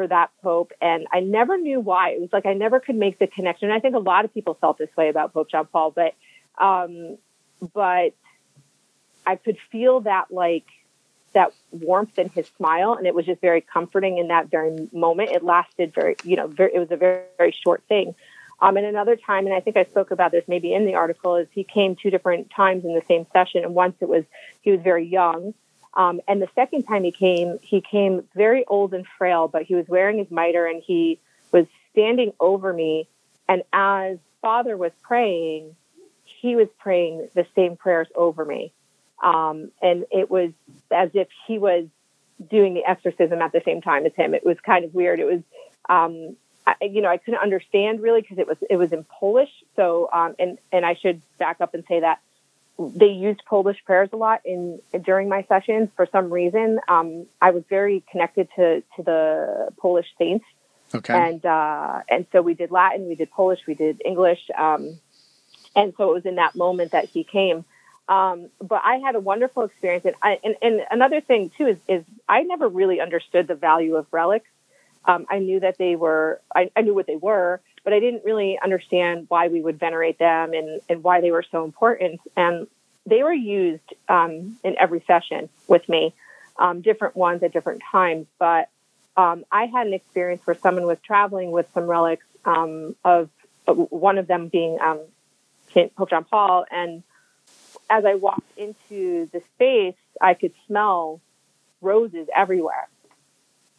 for 0.00 0.06
that 0.06 0.30
pope, 0.42 0.72
and 0.80 1.06
I 1.12 1.20
never 1.20 1.58
knew 1.58 1.78
why. 1.78 2.12
It 2.12 2.22
was 2.22 2.32
like 2.32 2.46
I 2.46 2.54
never 2.54 2.80
could 2.80 2.94
make 2.96 3.18
the 3.18 3.26
connection. 3.26 3.68
And 3.68 3.76
I 3.76 3.80
think 3.80 3.94
a 3.94 3.98
lot 3.98 4.24
of 4.24 4.32
people 4.32 4.54
felt 4.54 4.78
this 4.78 4.88
way 4.96 5.10
about 5.10 5.34
Pope 5.34 5.50
John 5.50 5.66
Paul, 5.66 5.90
but 5.90 6.14
um, 6.56 7.18
but 7.74 8.14
I 9.26 9.36
could 9.36 9.58
feel 9.70 10.00
that 10.00 10.32
like 10.32 10.64
that 11.34 11.52
warmth 11.70 12.18
in 12.18 12.30
his 12.30 12.46
smile, 12.56 12.94
and 12.94 13.06
it 13.06 13.14
was 13.14 13.26
just 13.26 13.42
very 13.42 13.60
comforting 13.60 14.16
in 14.16 14.28
that 14.28 14.50
very 14.50 14.88
moment. 14.90 15.32
It 15.32 15.44
lasted 15.44 15.92
very, 15.92 16.16
you 16.24 16.36
know, 16.36 16.46
very, 16.46 16.74
it 16.74 16.78
was 16.78 16.90
a 16.90 16.96
very 16.96 17.24
very 17.36 17.52
short 17.52 17.82
thing. 17.86 18.14
Um, 18.62 18.78
and 18.78 18.86
another 18.86 19.16
time, 19.16 19.44
and 19.44 19.54
I 19.54 19.60
think 19.60 19.76
I 19.76 19.84
spoke 19.84 20.10
about 20.12 20.32
this 20.32 20.44
maybe 20.48 20.72
in 20.72 20.86
the 20.86 20.94
article, 20.94 21.36
is 21.36 21.46
he 21.52 21.62
came 21.62 21.94
two 21.94 22.08
different 22.08 22.50
times 22.50 22.86
in 22.86 22.94
the 22.94 23.02
same 23.06 23.26
session. 23.34 23.64
And 23.64 23.74
once 23.74 23.96
it 24.00 24.08
was, 24.08 24.24
he 24.62 24.70
was 24.70 24.80
very 24.80 25.06
young. 25.06 25.52
Um, 25.94 26.20
and 26.28 26.40
the 26.40 26.48
second 26.54 26.84
time 26.84 27.04
he 27.04 27.12
came, 27.12 27.58
he 27.62 27.80
came 27.80 28.28
very 28.34 28.64
old 28.66 28.94
and 28.94 29.06
frail, 29.18 29.48
but 29.48 29.62
he 29.62 29.74
was 29.74 29.88
wearing 29.88 30.18
his 30.18 30.30
mitre 30.30 30.66
and 30.66 30.82
he 30.82 31.18
was 31.52 31.66
standing 31.92 32.32
over 32.38 32.72
me. 32.72 33.08
And 33.48 33.62
as 33.72 34.18
Father 34.40 34.76
was 34.76 34.92
praying, 35.02 35.74
he 36.24 36.54
was 36.56 36.68
praying 36.78 37.28
the 37.34 37.46
same 37.54 37.76
prayers 37.76 38.08
over 38.14 38.44
me. 38.44 38.72
Um, 39.22 39.70
and 39.82 40.06
it 40.10 40.30
was 40.30 40.52
as 40.90 41.10
if 41.14 41.28
he 41.46 41.58
was 41.58 41.86
doing 42.48 42.74
the 42.74 42.84
exorcism 42.84 43.42
at 43.42 43.52
the 43.52 43.60
same 43.64 43.82
time 43.82 44.06
as 44.06 44.14
him. 44.14 44.34
It 44.34 44.46
was 44.46 44.58
kind 44.60 44.84
of 44.84 44.94
weird. 44.94 45.20
It 45.20 45.26
was, 45.26 45.42
um, 45.88 46.36
I, 46.66 46.76
you 46.82 47.02
know, 47.02 47.08
I 47.08 47.18
couldn't 47.18 47.40
understand 47.40 48.00
really 48.00 48.22
because 48.22 48.38
it 48.38 48.46
was 48.46 48.56
it 48.70 48.76
was 48.76 48.92
in 48.92 49.04
Polish. 49.04 49.50
So, 49.76 50.08
um, 50.12 50.36
and 50.38 50.58
and 50.72 50.86
I 50.86 50.94
should 50.94 51.20
back 51.38 51.60
up 51.60 51.74
and 51.74 51.84
say 51.86 52.00
that 52.00 52.20
they 52.80 53.08
used 53.08 53.42
Polish 53.46 53.76
prayers 53.84 54.08
a 54.12 54.16
lot 54.16 54.40
in 54.44 54.80
during 55.04 55.28
my 55.28 55.44
sessions 55.48 55.90
for 55.96 56.06
some 56.10 56.32
reason. 56.32 56.80
Um, 56.88 57.26
I 57.40 57.50
was 57.50 57.62
very 57.68 58.02
connected 58.10 58.48
to 58.56 58.82
to 58.96 59.02
the 59.02 59.68
Polish 59.78 60.06
saints. 60.18 60.46
Okay. 60.94 61.14
And 61.14 61.44
uh, 61.44 62.00
and 62.08 62.26
so 62.32 62.42
we 62.42 62.54
did 62.54 62.70
Latin, 62.70 63.06
we 63.06 63.14
did 63.14 63.30
Polish, 63.30 63.60
we 63.66 63.74
did 63.74 64.00
English, 64.04 64.40
um, 64.56 64.98
and 65.76 65.92
so 65.96 66.10
it 66.10 66.14
was 66.14 66.26
in 66.26 66.36
that 66.36 66.56
moment 66.56 66.92
that 66.92 67.04
he 67.06 67.22
came. 67.22 67.64
Um, 68.08 68.48
but 68.60 68.80
I 68.84 68.96
had 68.96 69.14
a 69.14 69.20
wonderful 69.20 69.62
experience, 69.62 70.04
and, 70.04 70.16
I, 70.20 70.40
and, 70.42 70.56
and 70.60 70.80
another 70.90 71.20
thing 71.20 71.52
too 71.56 71.68
is, 71.68 71.76
is 71.86 72.04
I 72.28 72.42
never 72.42 72.66
really 72.66 73.00
understood 73.00 73.46
the 73.46 73.54
value 73.54 73.94
of 73.94 74.06
relics 74.10 74.48
um, 75.04 75.26
I 75.28 75.38
knew 75.38 75.60
that 75.60 75.78
they 75.78 75.96
were, 75.96 76.40
I, 76.54 76.70
I, 76.76 76.82
knew 76.82 76.94
what 76.94 77.06
they 77.06 77.16
were, 77.16 77.60
but 77.84 77.92
I 77.92 78.00
didn't 78.00 78.24
really 78.24 78.58
understand 78.62 79.26
why 79.28 79.48
we 79.48 79.60
would 79.60 79.78
venerate 79.78 80.18
them 80.18 80.52
and, 80.52 80.80
and 80.88 81.02
why 81.02 81.20
they 81.20 81.30
were 81.30 81.44
so 81.50 81.64
important. 81.64 82.20
And 82.36 82.66
they 83.06 83.22
were 83.22 83.32
used 83.32 83.94
um, 84.08 84.58
in 84.62 84.76
every 84.78 85.02
session 85.06 85.48
with 85.66 85.88
me. 85.88 86.14
um, 86.60 86.82
different 86.82 87.16
ones 87.16 87.42
at 87.42 87.52
different 87.52 87.82
times. 87.90 88.26
But 88.38 88.68
um, 89.16 89.44
I 89.50 89.66
had 89.66 89.86
an 89.86 89.94
experience 89.94 90.42
where 90.46 90.56
someone 90.56 90.86
was 90.86 90.98
traveling 91.04 91.50
with 91.50 91.66
some 91.74 91.86
relics 91.86 92.26
um, 92.44 92.94
of 93.04 93.30
one 93.66 94.18
of 94.18 94.26
them 94.26 94.48
being 94.48 94.78
um, 94.80 95.00
Pope 95.96 96.10
John 96.10 96.24
Paul. 96.24 96.66
And 96.70 97.02
as 97.88 98.04
I 98.04 98.14
walked 98.14 98.56
into 98.56 99.28
the 99.32 99.42
space, 99.54 99.96
I 100.20 100.34
could 100.34 100.52
smell 100.66 101.20
roses 101.80 102.28
everywhere. 102.36 102.88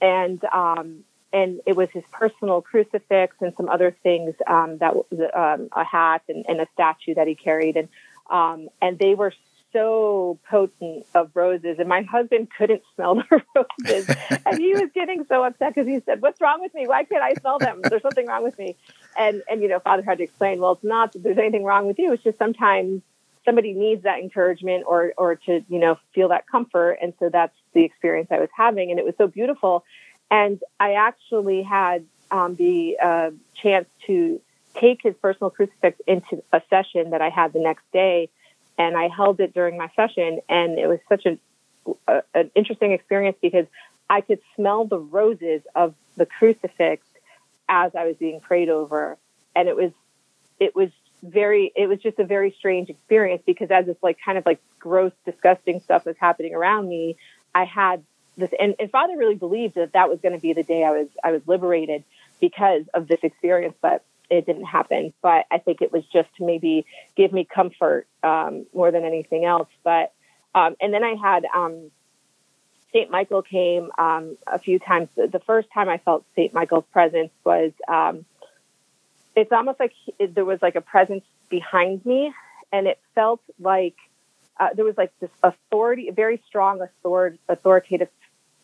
And 0.02 0.44
um, 0.46 1.04
and 1.34 1.62
it 1.66 1.76
was 1.76 1.90
his 1.92 2.04
personal 2.12 2.62
crucifix 2.62 3.36
and 3.40 3.54
some 3.56 3.70
other 3.70 3.96
things 4.04 4.36
um, 4.48 4.78
that 4.80 4.94
um, 5.36 5.70
a 5.74 5.84
hat 5.84 6.24
and, 6.28 6.46
and, 6.48 6.60
a 6.60 6.68
statue 6.74 7.16
that 7.16 7.28
he 7.28 7.36
carried, 7.36 7.78
and 7.78 7.88
um, 8.30 8.70
and 8.82 9.00
they 9.00 9.16
were 9.16 9.34
so 9.74 10.38
potent 10.50 11.06
of 11.16 11.32
roses, 11.34 11.78
and 11.80 11.88
my 11.88 12.02
husband 12.02 12.50
couldn't 12.58 12.82
smell 12.96 13.16
the 13.30 13.42
roses, 13.56 14.16
and 14.46 14.58
he 14.58 14.74
was 14.74 14.90
getting 14.94 15.26
so 15.30 15.44
upset 15.44 15.74
because 15.74 15.88
he 15.88 16.02
said, 16.06 16.22
"What's 16.22 16.42
wrong 16.42 16.62
with 16.62 16.74
me? 16.74 16.88
Why 16.88 17.04
can't 17.04 17.24
I 17.24 17.34
smell 17.36 17.60
them? 17.60 17.82
There's 17.84 18.02
something 18.02 18.28
wrong 18.28 18.44
with 18.44 18.58
me." 18.58 18.76
And 19.18 19.42
and 19.50 19.62
you 19.62 19.68
know, 19.68 19.80
Father 19.80 20.04
had 20.04 20.18
to 20.18 20.24
explain, 20.24 20.60
"Well, 20.60 20.74
it's 20.74 20.84
not 20.84 21.14
that 21.14 21.24
there's 21.24 21.38
anything 21.38 21.64
wrong 21.64 21.88
with 21.88 22.00
you. 22.00 22.14
It's 22.14 22.24
just 22.24 22.38
sometimes." 22.38 23.02
somebody 23.44 23.74
needs 23.74 24.04
that 24.04 24.20
encouragement 24.20 24.84
or 24.88 25.14
or 25.18 25.36
to 25.36 25.64
you 25.68 25.80
know 25.80 25.98
feel 26.14 26.30
that 26.30 26.48
comfort 26.48 26.98
and 27.02 27.14
so 27.20 27.28
that's 27.28 27.56
the 27.74 27.84
experience 27.84 28.28
i 28.32 28.40
was 28.40 28.50
having 28.56 28.92
and 28.92 29.00
it 29.00 29.06
was 29.06 29.16
so 29.18 29.28
beautiful 29.28 29.84
and 30.32 30.62
I 30.80 30.94
actually 30.94 31.62
had 31.62 32.06
um, 32.32 32.56
the 32.56 32.98
uh, 33.04 33.32
chance 33.62 33.88
to 34.08 34.42
take 34.74 35.02
his 35.04 35.14
personal 35.22 35.50
crucifix 35.50 36.00
into 36.08 36.42
a 36.54 36.62
session 36.70 37.10
that 37.10 37.22
I 37.22 37.30
had 37.30 37.52
the 37.52 37.60
next 37.60 37.84
day. 37.92 38.30
And 38.78 38.96
I 38.96 39.10
held 39.10 39.42
it 39.42 39.54
during 39.54 39.78
my 39.78 39.92
session. 39.98 40.40
And 40.48 40.80
it 40.80 40.88
was 40.88 41.00
such 41.10 41.26
an, 41.26 41.40
an 42.34 42.50
interesting 42.56 42.94
experience 42.94 43.38
because 43.42 43.66
I 44.10 44.22
could 44.22 44.40
smell 44.56 44.86
the 44.86 44.98
roses 44.98 45.62
of 45.76 45.94
the 46.16 46.26
crucifix 46.26 47.06
as 47.68 47.92
I 47.94 48.06
was 48.06 48.16
being 48.16 48.40
prayed 48.40 48.70
over. 48.70 49.18
And 49.54 49.68
it 49.68 49.76
was, 49.76 49.92
it 50.62 50.74
was 50.74 50.90
very, 51.22 51.74
it 51.76 51.88
was 51.88 52.00
just 52.00 52.18
a 52.18 52.24
very 52.24 52.56
strange 52.58 52.90
experience 52.90 53.44
because 53.46 53.70
as 53.70 53.86
this 53.86 53.98
like 54.02 54.18
kind 54.24 54.38
of 54.38 54.46
like 54.46 54.62
gross, 54.80 55.12
disgusting 55.26 55.82
stuff 55.82 56.06
was 56.06 56.16
happening 56.18 56.56
around 56.56 56.88
me, 56.88 57.18
I 57.54 57.66
had 57.66 58.04
this, 58.38 58.50
and, 58.60 58.76
and 58.80 58.90
Father 58.90 59.18
really 59.18 59.36
believed 59.36 59.76
that 59.76 59.94
that 59.94 60.10
was 60.10 60.20
going 60.22 60.34
to 60.34 60.42
be 60.42 60.54
the 60.54 60.64
day 60.64 60.84
I 60.84 60.92
was 60.92 61.08
I 61.24 61.32
was 61.32 61.42
liberated 61.48 62.04
because 62.40 62.84
of 62.94 63.08
this 63.08 63.20
experience, 63.24 63.76
but 63.82 64.04
it 64.30 64.46
didn't 64.46 64.66
happen. 64.66 65.14
But 65.22 65.46
I 65.52 65.58
think 65.58 65.82
it 65.82 65.92
was 65.92 66.04
just 66.12 66.34
to 66.38 66.46
maybe 66.46 66.86
give 67.16 67.34
me 67.34 67.46
comfort 67.46 68.08
um, 68.24 68.66
more 68.74 68.92
than 68.92 69.04
anything 69.04 69.46
else. 69.46 69.68
But 69.84 70.14
um, 70.56 70.76
and 70.82 70.94
then 70.94 71.04
I 71.04 71.16
had 71.22 71.46
um, 71.54 71.92
Saint 72.94 73.12
Michael 73.12 73.42
came 73.42 73.92
um, 73.98 74.38
a 74.48 74.60
few 74.60 74.80
times. 74.80 75.10
The 75.16 75.42
first 75.46 75.70
time 75.74 75.90
I 75.90 75.98
felt 75.98 76.26
Saint 76.36 76.54
Michael's 76.54 76.86
presence 76.92 77.32
was 77.44 77.74
um, 77.88 78.26
it's 79.36 79.52
almost 79.52 79.80
like 79.80 79.94
he, 80.06 80.26
there 80.26 80.46
was 80.46 80.62
like 80.62 80.76
a 80.76 80.82
presence 80.82 81.26
behind 81.50 82.06
me, 82.06 82.34
and 82.72 82.88
it 82.88 83.00
felt 83.14 83.42
like. 83.60 83.96
Uh, 84.60 84.68
there 84.76 84.86
was 84.86 84.96
like 84.96 85.12
this 85.20 85.30
authority, 85.42 86.12
very 86.12 86.40
strong 86.46 86.82
author- 86.82 87.36
authoritative 87.50 88.10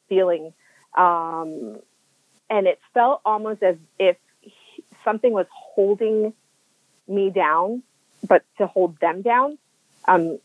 feeling. 0.09 0.53
Um, 0.95 1.79
and 2.49 2.67
it 2.67 2.79
felt 2.93 3.21
almost 3.25 3.61
as 3.63 3.75
if 3.99 4.17
something 5.03 5.31
was 5.31 5.47
holding 5.51 6.33
me 7.07 7.29
down, 7.29 7.83
but 8.27 8.43
to 8.57 8.67
hold 8.67 8.99
them 8.99 9.21
down. 9.21 9.57
Um, 10.07 10.39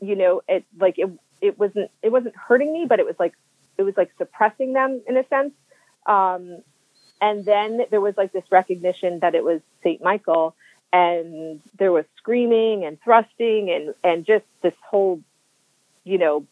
you 0.00 0.16
know, 0.16 0.42
it 0.48 0.64
like 0.78 0.98
it 0.98 1.10
it 1.40 1.58
wasn't 1.58 1.90
it 2.02 2.10
wasn't 2.10 2.36
hurting 2.36 2.72
me, 2.72 2.86
but 2.88 2.98
it 2.98 3.06
was 3.06 3.16
like 3.18 3.34
it 3.78 3.82
was 3.82 3.96
like 3.96 4.10
suppressing 4.18 4.72
them 4.72 5.02
in 5.08 5.16
a 5.16 5.26
sense. 5.28 5.52
Um, 6.06 6.62
and 7.20 7.44
then 7.44 7.82
there 7.90 8.00
was 8.00 8.16
like 8.16 8.32
this 8.32 8.44
recognition 8.50 9.20
that 9.20 9.34
it 9.34 9.44
was 9.44 9.60
Saint 9.82 10.02
Michael, 10.02 10.54
and 10.92 11.60
there 11.78 11.92
was 11.92 12.04
screaming 12.16 12.84
and 12.84 13.00
thrusting 13.02 13.70
and 13.70 13.94
and 14.04 14.26
just 14.26 14.44
this 14.62 14.74
whole, 14.88 15.20
you 16.04 16.18
know, 16.18 16.46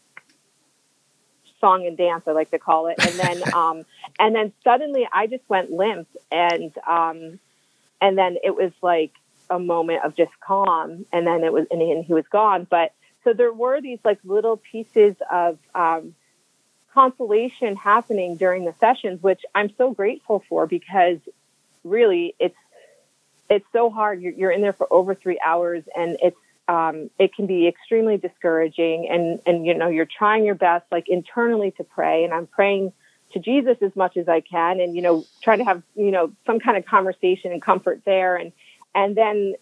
song 1.62 1.86
and 1.86 1.96
dance, 1.96 2.24
I 2.26 2.32
like 2.32 2.50
to 2.50 2.58
call 2.58 2.88
it. 2.88 2.96
And 2.98 3.18
then, 3.18 3.54
um, 3.54 3.84
and 4.18 4.34
then 4.34 4.52
suddenly 4.62 5.08
I 5.10 5.26
just 5.26 5.48
went 5.48 5.70
limp 5.70 6.08
and, 6.30 6.76
um, 6.86 7.38
and 8.02 8.18
then 8.18 8.36
it 8.44 8.54
was 8.54 8.72
like 8.82 9.12
a 9.48 9.58
moment 9.58 10.04
of 10.04 10.14
just 10.14 10.32
calm 10.40 11.06
and 11.12 11.26
then 11.26 11.42
it 11.44 11.52
was, 11.52 11.66
and 11.70 11.80
he, 11.80 11.90
and 11.92 12.04
he 12.04 12.12
was 12.12 12.26
gone. 12.30 12.66
But 12.68 12.92
so 13.24 13.32
there 13.32 13.52
were 13.52 13.80
these 13.80 14.00
like 14.04 14.18
little 14.24 14.58
pieces 14.58 15.16
of, 15.30 15.58
um, 15.74 16.14
consolation 16.92 17.74
happening 17.74 18.36
during 18.36 18.66
the 18.66 18.74
sessions, 18.78 19.22
which 19.22 19.40
I'm 19.54 19.72
so 19.78 19.92
grateful 19.92 20.44
for 20.46 20.66
because 20.66 21.18
really 21.84 22.34
it's, 22.38 22.56
it's 23.48 23.64
so 23.72 23.88
hard. 23.88 24.20
You're, 24.20 24.32
you're 24.32 24.50
in 24.50 24.60
there 24.60 24.74
for 24.74 24.92
over 24.92 25.14
three 25.14 25.40
hours 25.44 25.84
and 25.96 26.18
it's 26.22 26.36
um, 26.72 27.10
it 27.18 27.34
can 27.34 27.46
be 27.46 27.68
extremely 27.68 28.16
discouraging 28.16 29.06
and 29.10 29.40
and 29.44 29.66
you 29.66 29.74
know 29.74 29.88
you're 29.88 30.06
trying 30.06 30.46
your 30.46 30.54
best 30.54 30.86
like 30.90 31.06
internally 31.08 31.70
to 31.72 31.84
pray. 31.84 32.24
And 32.24 32.32
i'm 32.32 32.46
praying 32.46 32.92
to 33.34 33.38
jesus 33.38 33.76
as 33.82 33.94
much 33.94 34.16
as 34.16 34.26
i 34.28 34.40
can 34.40 34.80
and 34.80 34.96
you 34.96 35.02
know 35.02 35.24
trying 35.42 35.58
to 35.58 35.64
have 35.64 35.82
you 35.94 36.10
know 36.10 36.32
some 36.46 36.60
kind 36.60 36.78
of 36.78 36.86
conversation 36.86 37.52
and 37.52 37.60
comfort 37.60 38.00
there. 38.06 38.36
And 38.36 38.52
and 38.94 39.14
then 39.14 39.54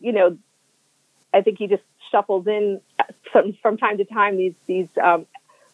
you 0.00 0.12
know 0.12 0.38
i 1.34 1.40
think 1.40 1.58
he 1.58 1.66
just 1.66 1.82
shuffles 2.10 2.46
in 2.46 2.80
from, 3.32 3.54
from 3.60 3.76
time 3.76 3.98
to 3.98 4.04
time 4.04 4.36
these 4.36 4.54
these 4.66 4.88
um, 5.02 5.26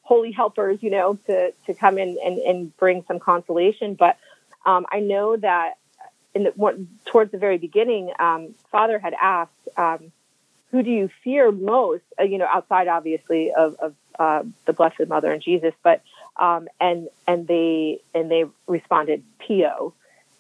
holy 0.03 0.33
helpers 0.33 0.79
you 0.83 0.91
know 0.91 1.19
to 1.27 1.53
to 1.67 1.75
come 1.75 1.99
in 1.99 2.17
and, 2.25 2.39
and 2.39 2.77
bring 2.79 3.05
some 3.07 3.19
consolation. 3.19 3.95
But 3.95 4.17
um, 4.65 4.87
i 4.91 5.01
know 5.01 5.37
that 5.37 5.75
in 6.35 6.45
the, 6.45 6.87
towards 7.05 7.33
the 7.33 7.39
very 7.39 7.59
beginning 7.59 8.13
um, 8.19 8.55
father 8.71 8.99
had 8.99 9.15
asked 9.21 9.69
um, 9.77 10.13
who 10.71 10.83
do 10.83 10.91
you 10.91 11.09
fear 11.25 11.51
most? 11.51 12.05
Uh, 12.19 12.25
you 12.25 12.39
know, 12.39 12.47
outside 12.53 12.89
obviously 12.89 13.53
of, 13.53 13.77
of 13.77 13.95
uh, 14.19 14.43
the 14.67 14.73
Blessed 14.73 15.09
Mother 15.09 15.33
and 15.33 15.43
Jesus, 15.43 15.75
but 15.83 16.03
um, 16.37 16.69
and 16.81 17.09
and 17.27 17.47
they 17.47 18.01
and 18.15 18.31
they 18.31 18.45
responded 18.67 19.23
Pio, 19.39 19.95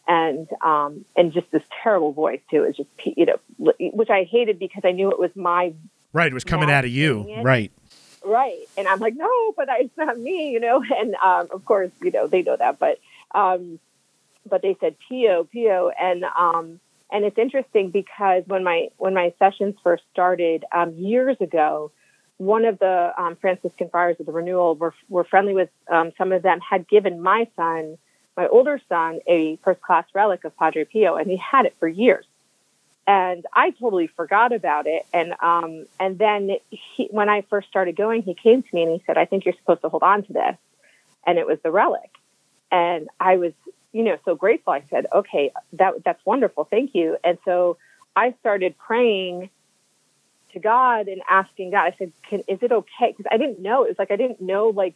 and 0.07 0.49
um, 0.63 1.05
and 1.17 1.33
just 1.33 1.51
this 1.51 1.63
terrible 1.83 2.13
voice 2.13 2.41
too. 2.51 2.65
It's 2.65 2.77
just 2.77 2.91
you 3.05 3.27
know, 3.27 3.73
which 3.79 4.11
I 4.11 4.25
hated 4.25 4.59
because 4.59 4.83
I 4.85 4.93
knew 4.93 5.11
it 5.11 5.19
was 5.19 5.35
my 5.35 5.73
right. 6.13 6.31
It 6.31 6.35
was 6.35 6.45
coming 6.45 6.71
out 6.71 6.85
of 6.85 6.91
you, 6.91 7.27
right? 7.41 7.73
Right, 8.25 8.67
and 8.77 8.89
I'm 8.89 8.99
like, 8.99 9.15
no, 9.15 9.53
but 9.57 9.69
it's 9.71 9.97
not 9.97 10.19
me, 10.19 10.51
you 10.51 10.61
know. 10.61 10.83
And 10.99 11.15
um, 11.15 11.49
of 11.53 11.65
course, 11.65 11.91
you 12.03 12.11
know, 12.11 12.27
they 12.27 12.43
know 12.43 12.57
that, 12.57 12.79
but 12.79 12.99
um, 13.35 13.79
but 14.49 14.63
they 14.63 14.77
said 14.81 14.97
Pio, 15.09 15.45
Pio, 15.45 15.91
and 15.91 16.25
um, 16.25 16.81
and 17.11 17.25
it's 17.25 17.39
interesting 17.39 17.91
because 17.91 18.45
when 18.47 18.63
my 18.65 18.89
when 18.99 19.15
my 19.15 19.33
sessions 19.39 19.77
first 19.83 20.03
started 20.13 20.65
um, 20.73 20.93
years 20.95 21.37
ago, 21.41 21.91
one 22.37 22.65
of 22.65 22.79
the 22.79 23.13
um, 23.17 23.37
Franciscan 23.37 23.89
friars 23.89 24.17
of 24.21 24.27
the 24.27 24.33
Renewal 24.33 24.75
were 24.75 24.95
were 25.09 25.25
friendly 25.25 25.55
with 25.55 25.71
um, 25.91 26.13
some 26.19 26.33
of 26.33 26.43
them. 26.43 26.61
Had 26.61 26.87
given 26.87 27.23
my 27.23 27.49
son, 27.57 27.97
my 28.37 28.47
older 28.49 28.81
son, 28.89 29.21
a 29.27 29.57
first 29.65 29.81
class 29.81 30.05
relic 30.15 30.45
of 30.45 30.57
Padre 30.57 30.85
Pio, 30.85 31.17
and 31.17 31.31
he 31.31 31.37
had 31.37 31.65
it 31.65 31.75
for 31.79 31.89
years. 31.89 32.27
And 33.07 33.47
I 33.55 33.71
totally 33.71 34.09
forgot 34.09 34.53
about 34.53 34.87
it. 34.87 35.07
And 35.15 35.33
um, 35.41 35.87
and 35.99 36.19
then 36.19 36.57
he, 36.69 37.09
when 37.11 37.31
I 37.31 37.41
first 37.49 37.69
started 37.69 37.97
going, 37.97 38.21
he 38.21 38.35
came 38.35 38.63
to 38.63 38.69
me 38.75 38.83
and 38.83 38.93
he 38.93 39.03
said, 39.07 39.17
"I 39.17 39.25
think 39.25 39.47
you're 39.47 39.55
supposed 39.55 39.81
to 39.81 39.89
hold 39.89 40.03
on 40.03 40.25
to 40.25 40.33
this," 40.35 40.57
and 41.27 41.39
it 41.39 41.47
was 41.47 41.59
the 41.63 41.71
relic. 41.71 42.11
And 42.71 43.09
I 43.19 43.39
was 43.39 43.55
you 43.93 44.05
know, 44.05 44.19
so 44.25 44.35
grateful. 44.35 44.73
I 44.73 44.83
said, 44.91 45.07
okay, 45.13 45.53
that 45.75 46.05
that's 46.05 46.25
wonderful. 46.25 46.65
Thank 46.65 46.95
you. 46.95 47.17
And 47.25 47.39
so 47.45 47.79
I 48.15 48.35
started 48.41 48.77
praying 48.79 49.51
to 50.53 50.59
God 50.59 51.09
and 51.09 51.23
asking 51.29 51.71
God. 51.71 51.85
I 51.85 51.95
said, 51.99 52.13
"Can 52.29 52.41
is 52.49 52.63
it 52.63 52.73
okay?" 52.73 53.15
Because 53.17 53.27
I 53.31 53.37
didn't 53.37 53.61
know. 53.61 53.85
It 53.85 53.89
was 53.89 53.99
like 53.99 54.11
I 54.11 54.17
didn't 54.17 54.41
know 54.41 54.69
like 54.69 54.95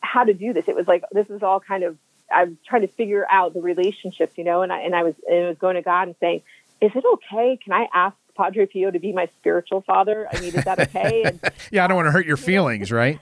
how 0.00 0.24
to 0.24 0.34
do 0.34 0.52
this. 0.52 0.68
It 0.68 0.76
was 0.76 0.86
like 0.86 1.04
this 1.12 1.28
is 1.30 1.42
all 1.42 1.60
kind 1.60 1.84
of 1.84 1.96
I 2.34 2.44
was 2.44 2.54
trying 2.66 2.82
to 2.82 2.88
figure 2.88 3.26
out 3.30 3.54
the 3.54 3.60
relationships, 3.60 4.36
you 4.36 4.44
know. 4.44 4.62
And 4.62 4.72
I 4.72 4.80
and 4.80 4.94
I 4.94 5.02
was 5.02 5.14
and 5.28 5.44
I 5.44 5.48
was 5.48 5.58
going 5.58 5.76
to 5.76 5.82
God 5.82 6.08
and 6.08 6.16
saying, 6.20 6.42
"Is 6.80 6.92
it 6.94 7.04
okay? 7.04 7.58
Can 7.62 7.72
I 7.72 7.88
ask 7.94 8.16
Padre 8.36 8.66
Pio 8.66 8.90
to 8.90 8.98
be 8.98 9.12
my 9.12 9.28
spiritual 9.38 9.82
father? 9.82 10.28
I 10.32 10.40
mean, 10.40 10.54
is 10.54 10.64
that 10.64 10.80
okay?" 10.80 11.22
And, 11.24 11.40
yeah, 11.70 11.84
I 11.84 11.86
don't 11.86 11.96
want 11.96 12.06
to 12.06 12.12
hurt 12.12 12.26
your 12.26 12.36
feelings, 12.50 12.90
right? 12.90 13.20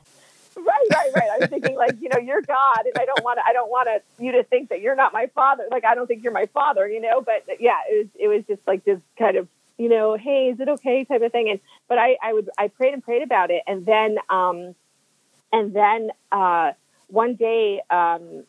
Right, 0.90 1.06
right, 1.14 1.14
right. 1.14 1.30
I 1.30 1.38
was 1.38 1.48
thinking 1.48 1.76
like, 1.76 2.00
you 2.00 2.08
know, 2.08 2.18
you're 2.18 2.42
God, 2.42 2.80
and 2.84 2.92
I 2.98 3.04
don't 3.04 3.22
want 3.24 3.38
to, 3.38 3.46
I 3.46 3.52
don't 3.52 3.70
want 3.70 3.88
to 3.88 4.24
you 4.24 4.32
to 4.32 4.44
think 4.44 4.68
that 4.70 4.80
you're 4.80 4.96
not 4.96 5.12
my 5.12 5.26
father. 5.34 5.64
Like, 5.70 5.84
I 5.84 5.94
don't 5.94 6.06
think 6.06 6.22
you're 6.22 6.32
my 6.32 6.46
father, 6.46 6.88
you 6.88 7.00
know. 7.00 7.20
But 7.20 7.44
yeah, 7.60 7.78
it 7.88 7.98
was, 7.98 8.06
it 8.18 8.28
was 8.28 8.44
just 8.46 8.66
like 8.66 8.84
this 8.84 9.00
kind 9.18 9.36
of, 9.36 9.48
you 9.78 9.88
know, 9.88 10.16
hey, 10.16 10.50
is 10.50 10.60
it 10.60 10.68
okay 10.68 11.04
type 11.04 11.22
of 11.22 11.32
thing. 11.32 11.50
And 11.50 11.60
but 11.88 11.98
I, 11.98 12.16
I 12.22 12.32
would, 12.32 12.50
I 12.58 12.68
prayed 12.68 12.94
and 12.94 13.02
prayed 13.02 13.22
about 13.22 13.50
it, 13.50 13.62
and 13.66 13.84
then, 13.84 14.18
um, 14.28 14.74
and 15.52 15.74
then 15.74 16.10
uh, 16.32 16.72
one 17.08 17.34
day, 17.34 17.80
um, 17.90 18.44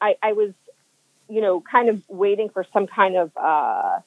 I, 0.00 0.16
I 0.22 0.32
was, 0.32 0.52
you 1.28 1.40
know, 1.40 1.60
kind 1.60 1.88
of 1.88 2.02
waiting 2.08 2.48
for 2.48 2.64
some 2.72 2.86
kind 2.86 3.16
of. 3.16 3.30
Uh, 3.36 4.00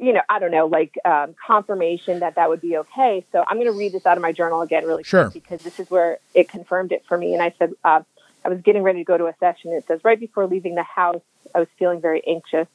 you 0.00 0.14
know, 0.14 0.22
I 0.30 0.38
don't 0.38 0.50
know, 0.50 0.66
like 0.66 0.96
um, 1.04 1.34
confirmation 1.46 2.20
that 2.20 2.36
that 2.36 2.48
would 2.48 2.62
be 2.62 2.78
okay. 2.78 3.24
So 3.32 3.44
I'm 3.46 3.58
going 3.58 3.70
to 3.70 3.78
read 3.78 3.92
this 3.92 4.06
out 4.06 4.16
of 4.16 4.22
my 4.22 4.32
journal 4.32 4.62
again, 4.62 4.86
really 4.86 5.04
sure. 5.04 5.30
quick, 5.30 5.34
because 5.34 5.62
this 5.62 5.78
is 5.78 5.90
where 5.90 6.18
it 6.34 6.48
confirmed 6.48 6.92
it 6.92 7.04
for 7.06 7.18
me. 7.18 7.34
And 7.34 7.42
I 7.42 7.54
said, 7.58 7.72
uh, 7.84 8.00
I 8.42 8.48
was 8.48 8.62
getting 8.62 8.82
ready 8.82 9.00
to 9.00 9.04
go 9.04 9.18
to 9.18 9.26
a 9.26 9.34
session. 9.38 9.72
It 9.72 9.86
says, 9.86 10.00
right 10.02 10.18
before 10.18 10.46
leaving 10.46 10.74
the 10.74 10.82
house, 10.82 11.20
I 11.54 11.58
was 11.58 11.68
feeling 11.78 12.00
very 12.00 12.26
anxious. 12.26 12.66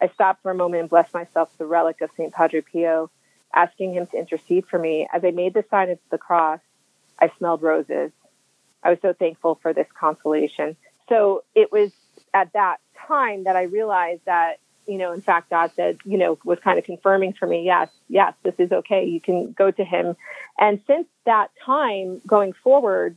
I 0.00 0.08
stopped 0.08 0.42
for 0.42 0.50
a 0.50 0.54
moment 0.54 0.82
and 0.82 0.90
blessed 0.90 1.14
myself 1.14 1.50
with 1.50 1.58
the 1.58 1.66
relic 1.66 2.02
of 2.02 2.10
St. 2.14 2.32
Padre 2.32 2.60
Pio, 2.60 3.10
asking 3.54 3.94
him 3.94 4.06
to 4.08 4.18
intercede 4.18 4.66
for 4.66 4.78
me. 4.78 5.08
As 5.10 5.24
I 5.24 5.30
made 5.30 5.54
the 5.54 5.64
sign 5.70 5.88
of 5.88 5.98
the 6.10 6.18
cross, 6.18 6.60
I 7.18 7.30
smelled 7.38 7.62
roses. 7.62 8.12
I 8.82 8.90
was 8.90 8.98
so 9.00 9.14
thankful 9.14 9.58
for 9.62 9.72
this 9.72 9.86
consolation. 9.98 10.76
So 11.08 11.44
it 11.54 11.72
was 11.72 11.92
at 12.34 12.52
that 12.52 12.76
time 13.06 13.44
that 13.44 13.56
I 13.56 13.62
realized 13.62 14.20
that, 14.26 14.58
you 14.86 14.98
know, 14.98 15.12
in 15.12 15.20
fact, 15.20 15.50
God 15.50 15.70
said, 15.74 15.98
you 16.04 16.18
know, 16.18 16.38
was 16.44 16.58
kind 16.60 16.78
of 16.78 16.84
confirming 16.84 17.32
for 17.32 17.46
me, 17.46 17.64
yes, 17.64 17.88
yes, 18.08 18.34
this 18.42 18.54
is 18.58 18.72
okay. 18.72 19.04
You 19.04 19.20
can 19.20 19.52
go 19.52 19.70
to 19.70 19.84
him. 19.84 20.16
And 20.58 20.80
since 20.86 21.06
that 21.24 21.50
time 21.64 22.20
going 22.26 22.52
forward, 22.52 23.16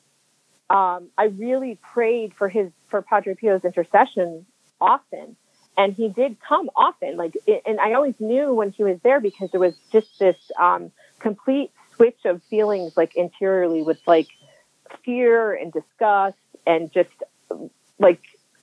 um, 0.69 1.09
I 1.17 1.25
really 1.25 1.79
prayed 1.81 2.33
for 2.33 2.49
his, 2.49 2.71
for 2.89 3.01
Padre 3.01 3.35
Pio's 3.35 3.63
intercession 3.65 4.45
often. 4.79 5.35
And 5.77 5.93
he 5.93 6.09
did 6.09 6.38
come 6.41 6.69
often, 6.75 7.15
like, 7.15 7.38
and 7.65 7.79
I 7.79 7.93
always 7.93 8.15
knew 8.19 8.53
when 8.53 8.71
he 8.71 8.83
was 8.83 8.99
there 9.01 9.21
because 9.21 9.49
there 9.51 9.61
was 9.61 9.75
just 9.93 10.19
this 10.19 10.35
um, 10.59 10.91
complete 11.19 11.71
switch 11.95 12.19
of 12.25 12.43
feelings, 12.43 12.97
like 12.97 13.15
interiorly, 13.15 13.81
with 13.81 13.99
like 14.05 14.27
fear 15.05 15.53
and 15.53 15.71
disgust 15.71 16.38
and 16.67 16.91
just 16.91 17.11
like 17.97 18.21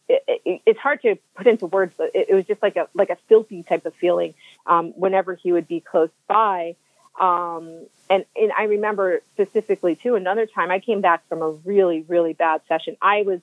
it, 0.09 0.23
it, 0.45 0.61
it's 0.67 0.79
hard 0.79 1.03
to 1.03 1.17
put 1.35 1.47
into 1.47 1.67
words, 1.67 1.95
but 1.97 2.11
it, 2.15 2.31
it, 2.31 2.35
was 2.35 2.47
just 2.47 2.63
like 2.63 2.77
a 2.77 2.89
like 2.95 3.11
a 3.11 3.17
filthy 3.29 3.63
type 3.63 3.87
of 3.87 3.95
feeling 3.95 4.35
um, 4.67 4.93
whenever 4.93 5.35
he 5.35 5.53
would 5.53 5.67
be 5.67 5.81
close 5.81 6.11
by. 6.29 6.77
Um, 7.21 7.87
and 8.09 8.25
and 8.37 8.53
I 8.57 8.65
remember 8.65 9.21
specifically 9.35 9.97
too 9.97 10.15
another 10.15 10.47
time 10.47 10.71
I 10.71 10.81
came 10.81 11.01
back 11.01 11.27
from 11.29 11.43
a 11.43 11.51
really 11.51 12.05
really 12.09 12.35
bad 12.35 12.61
session. 12.69 12.97
I 13.03 13.23
was 13.23 13.41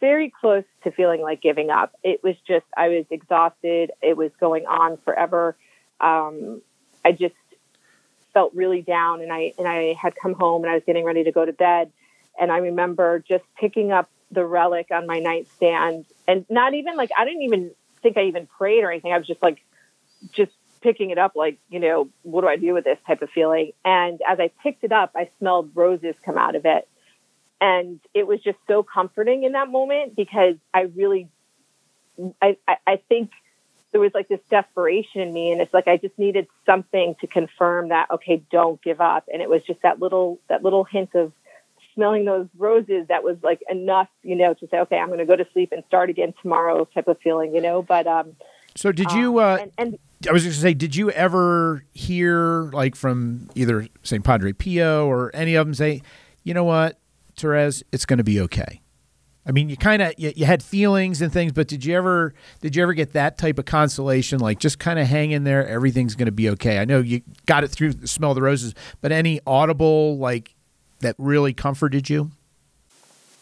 very 0.00 0.30
close 0.30 0.64
to 0.84 0.90
feeling 0.90 1.22
like 1.22 1.40
giving 1.40 1.70
up. 1.70 1.94
It 2.02 2.22
was 2.22 2.36
just 2.46 2.66
I 2.76 2.88
was 2.88 3.06
exhausted. 3.10 3.90
It 4.02 4.16
was 4.16 4.30
going 4.38 4.66
on 4.66 4.98
forever. 4.98 5.56
Um, 6.00 6.60
I 7.04 7.12
just 7.12 7.34
felt 8.34 8.54
really 8.54 8.82
down, 8.82 9.22
and 9.22 9.32
I 9.32 9.54
and 9.58 9.66
I 9.66 9.94
had 9.94 10.14
come 10.16 10.34
home 10.34 10.64
and 10.64 10.70
I 10.70 10.74
was 10.74 10.82
getting 10.84 11.04
ready 11.04 11.24
to 11.24 11.32
go 11.32 11.44
to 11.44 11.52
bed. 11.52 11.90
And 12.40 12.52
I 12.52 12.58
remember 12.58 13.18
just 13.26 13.44
picking 13.56 13.90
up 13.90 14.08
the 14.30 14.44
relic 14.44 14.88
on 14.90 15.06
my 15.06 15.20
nightstand 15.20 16.04
and 16.26 16.44
not 16.50 16.74
even 16.74 16.96
like 16.96 17.10
I 17.16 17.24
didn't 17.24 17.42
even 17.42 17.70
think 18.02 18.16
I 18.16 18.24
even 18.24 18.46
prayed 18.46 18.84
or 18.84 18.90
anything. 18.90 19.12
I 19.12 19.18
was 19.18 19.26
just 19.26 19.42
like 19.42 19.62
just 20.32 20.52
picking 20.80 21.10
it 21.10 21.18
up 21.18 21.34
like, 21.34 21.58
you 21.68 21.80
know, 21.80 22.08
what 22.22 22.42
do 22.42 22.48
I 22.48 22.56
do 22.56 22.74
with 22.74 22.84
this 22.84 22.98
type 23.06 23.22
of 23.22 23.30
feeling? 23.30 23.72
And 23.84 24.20
as 24.26 24.38
I 24.38 24.50
picked 24.62 24.84
it 24.84 24.92
up, 24.92 25.12
I 25.16 25.30
smelled 25.38 25.70
roses 25.74 26.14
come 26.24 26.38
out 26.38 26.54
of 26.54 26.64
it. 26.66 26.88
And 27.60 28.00
it 28.14 28.26
was 28.26 28.40
just 28.40 28.58
so 28.68 28.82
comforting 28.82 29.42
in 29.42 29.52
that 29.52 29.68
moment 29.68 30.14
because 30.14 30.54
I 30.72 30.82
really 30.82 31.28
I, 32.42 32.56
I, 32.86 33.00
think 33.08 33.30
there 33.92 34.00
was 34.00 34.12
like 34.12 34.26
this 34.26 34.40
desperation 34.50 35.20
in 35.20 35.32
me 35.32 35.52
and 35.52 35.60
it's 35.60 35.72
like 35.72 35.86
I 35.86 35.96
just 35.96 36.18
needed 36.18 36.48
something 36.66 37.14
to 37.20 37.28
confirm 37.28 37.90
that 37.90 38.10
okay, 38.10 38.42
don't 38.50 38.82
give 38.82 39.00
up. 39.00 39.28
And 39.32 39.40
it 39.40 39.48
was 39.48 39.62
just 39.62 39.82
that 39.82 40.00
little 40.00 40.40
that 40.48 40.62
little 40.62 40.84
hint 40.84 41.14
of 41.14 41.32
smelling 41.98 42.24
those 42.24 42.46
roses 42.56 43.06
that 43.08 43.24
was 43.24 43.36
like 43.42 43.60
enough, 43.68 44.06
you 44.22 44.36
know, 44.36 44.54
to 44.54 44.68
say, 44.68 44.78
okay, 44.78 44.96
I'm 44.96 45.08
going 45.08 45.18
to 45.18 45.26
go 45.26 45.34
to 45.34 45.46
sleep 45.52 45.72
and 45.72 45.82
start 45.88 46.10
again 46.10 46.32
tomorrow 46.40 46.84
type 46.94 47.08
of 47.08 47.18
feeling, 47.24 47.52
you 47.52 47.60
know. 47.60 47.82
But 47.82 48.06
um, 48.06 48.36
so 48.76 48.92
did 48.92 49.10
you? 49.10 49.40
Um, 49.40 49.44
uh, 49.44 49.56
and, 49.56 49.72
and, 49.78 49.98
I 50.28 50.32
was 50.32 50.42
going 50.42 50.52
to 50.52 50.60
say, 50.60 50.74
did 50.74 50.96
you 50.96 51.10
ever 51.10 51.84
hear 51.92 52.70
like 52.72 52.96
from 52.96 53.48
either 53.54 53.86
St. 54.02 54.24
Padre 54.24 54.52
Pio 54.52 55.06
or 55.06 55.30
any 55.34 55.54
of 55.54 55.66
them 55.66 55.74
say, 55.74 56.02
you 56.42 56.54
know 56.54 56.64
what, 56.64 56.98
Therese, 57.36 57.84
it's 57.92 58.04
going 58.04 58.18
to 58.18 58.24
be 58.24 58.40
okay. 58.40 58.80
I 59.46 59.52
mean, 59.52 59.70
you 59.70 59.76
kind 59.76 60.02
of 60.02 60.12
you, 60.18 60.32
you, 60.36 60.44
had 60.44 60.62
feelings 60.62 61.22
and 61.22 61.32
things, 61.32 61.52
but 61.52 61.68
did 61.68 61.84
you 61.84 61.96
ever 61.96 62.34
did 62.60 62.76
you 62.76 62.82
ever 62.82 62.92
get 62.92 63.14
that 63.14 63.38
type 63.38 63.58
of 63.58 63.64
consolation, 63.64 64.40
like 64.40 64.58
just 64.58 64.78
kind 64.78 64.98
of 64.98 65.06
hang 65.06 65.30
in 65.30 65.44
there, 65.44 65.66
everything's 65.66 66.14
going 66.14 66.26
to 66.26 66.32
be 66.32 66.50
okay? 66.50 66.78
I 66.78 66.84
know 66.84 67.00
you 67.00 67.22
got 67.46 67.64
it 67.64 67.68
through 67.68 67.94
the 67.94 68.08
smell 68.08 68.32
of 68.32 68.34
the 68.34 68.42
roses, 68.42 68.74
but 69.00 69.10
any 69.10 69.40
audible 69.46 70.18
like 70.18 70.54
that 71.00 71.14
really 71.18 71.52
comforted 71.52 72.08
you? 72.10 72.30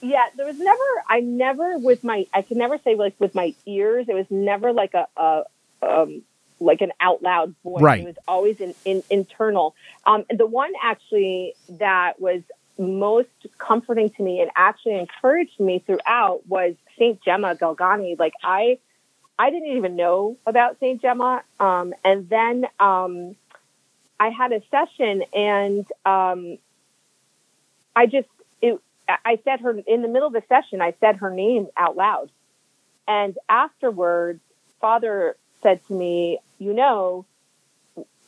Yeah, 0.00 0.26
there 0.36 0.46
was 0.46 0.58
never. 0.58 0.82
I 1.08 1.20
never 1.20 1.78
with 1.78 2.04
my. 2.04 2.26
I 2.32 2.42
can 2.42 2.58
never 2.58 2.78
say 2.78 2.94
like 2.94 3.14
with 3.18 3.34
my 3.34 3.54
ears. 3.64 4.06
It 4.08 4.14
was 4.14 4.26
never 4.30 4.72
like 4.72 4.94
a, 4.94 5.06
a 5.16 5.44
um, 5.82 6.22
like 6.60 6.80
an 6.80 6.92
out 7.00 7.22
loud 7.22 7.54
voice. 7.62 7.82
Right. 7.82 8.00
It 8.02 8.06
was 8.06 8.16
always 8.28 8.60
in, 8.60 8.74
in 8.84 9.02
internal. 9.10 9.74
Um, 10.04 10.24
the 10.30 10.46
one 10.46 10.72
actually 10.82 11.54
that 11.68 12.20
was 12.20 12.42
most 12.78 13.28
comforting 13.58 14.10
to 14.10 14.22
me 14.22 14.40
and 14.40 14.50
actually 14.54 14.98
encouraged 14.98 15.58
me 15.58 15.82
throughout 15.86 16.46
was 16.46 16.74
Saint 16.98 17.22
Gemma 17.22 17.54
Galgani. 17.56 18.18
Like 18.18 18.34
I, 18.42 18.78
I 19.38 19.50
didn't 19.50 19.76
even 19.76 19.96
know 19.96 20.36
about 20.46 20.78
Saint 20.80 21.00
Gemma, 21.00 21.42
um, 21.58 21.94
and 22.04 22.28
then 22.28 22.66
um, 22.78 23.36
I 24.20 24.28
had 24.28 24.52
a 24.52 24.62
session 24.70 25.22
and 25.32 25.86
um, 26.04 26.58
I 27.96 28.04
just, 28.04 28.28
it, 28.60 28.78
I 29.08 29.40
said 29.42 29.60
her 29.60 29.76
in 29.86 30.02
the 30.02 30.08
middle 30.08 30.28
of 30.28 30.34
the 30.34 30.42
session, 30.48 30.82
I 30.82 30.94
said 31.00 31.16
her 31.16 31.30
name 31.30 31.68
out 31.76 31.96
loud. 31.96 32.30
And 33.08 33.36
afterwards, 33.48 34.40
father 34.80 35.36
said 35.62 35.84
to 35.86 35.94
me, 35.94 36.38
you 36.58 36.74
know, 36.74 37.24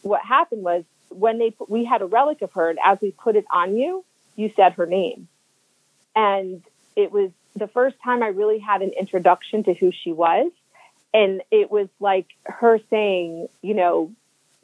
what 0.02 0.24
happened 0.24 0.62
was 0.62 0.84
when 1.10 1.38
they, 1.38 1.54
we 1.68 1.84
had 1.84 2.00
a 2.00 2.06
relic 2.06 2.40
of 2.42 2.52
her 2.52 2.70
and 2.70 2.78
as 2.84 2.98
we 3.02 3.10
put 3.10 3.36
it 3.36 3.44
on 3.52 3.76
you, 3.76 4.04
you 4.36 4.50
said 4.56 4.72
her 4.74 4.86
name. 4.86 5.28
And 6.16 6.62
it 6.96 7.12
was 7.12 7.30
the 7.54 7.68
first 7.68 7.96
time 8.02 8.22
I 8.22 8.28
really 8.28 8.58
had 8.58 8.82
an 8.82 8.92
introduction 8.98 9.64
to 9.64 9.74
who 9.74 9.92
she 9.92 10.12
was. 10.12 10.50
And 11.12 11.42
it 11.50 11.70
was 11.70 11.88
like 12.00 12.26
her 12.44 12.80
saying, 12.88 13.48
you 13.62 13.74
know, 13.74 14.12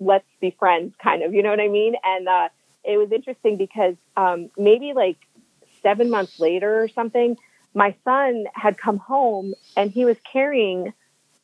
let's 0.00 0.26
be 0.40 0.50
friends 0.58 0.94
kind 1.02 1.22
of, 1.22 1.34
you 1.34 1.42
know 1.42 1.50
what 1.50 1.60
I 1.60 1.68
mean? 1.68 1.94
And, 2.02 2.28
uh, 2.28 2.48
it 2.84 2.96
was 2.96 3.12
interesting 3.12 3.56
because 3.56 3.96
um, 4.16 4.50
maybe 4.56 4.92
like 4.92 5.18
seven 5.82 6.10
months 6.10 6.38
later 6.38 6.82
or 6.82 6.88
something, 6.88 7.36
my 7.74 7.94
son 8.04 8.44
had 8.54 8.78
come 8.78 8.98
home 8.98 9.54
and 9.76 9.90
he 9.90 10.04
was 10.04 10.16
carrying 10.32 10.92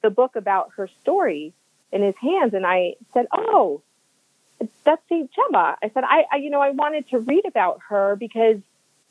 the 0.02 0.10
book 0.10 0.36
about 0.36 0.70
her 0.76 0.88
story 1.02 1.52
in 1.92 2.02
his 2.02 2.14
hands. 2.16 2.54
And 2.54 2.66
I 2.66 2.94
said, 3.12 3.26
Oh, 3.32 3.82
that's 4.84 5.02
St. 5.08 5.30
Gemma. 5.32 5.76
I 5.82 5.90
said, 5.92 6.04
I, 6.04 6.24
I, 6.32 6.36
you 6.36 6.50
know, 6.50 6.60
I 6.60 6.70
wanted 6.70 7.08
to 7.10 7.18
read 7.18 7.46
about 7.46 7.80
her 7.88 8.16
because, 8.16 8.58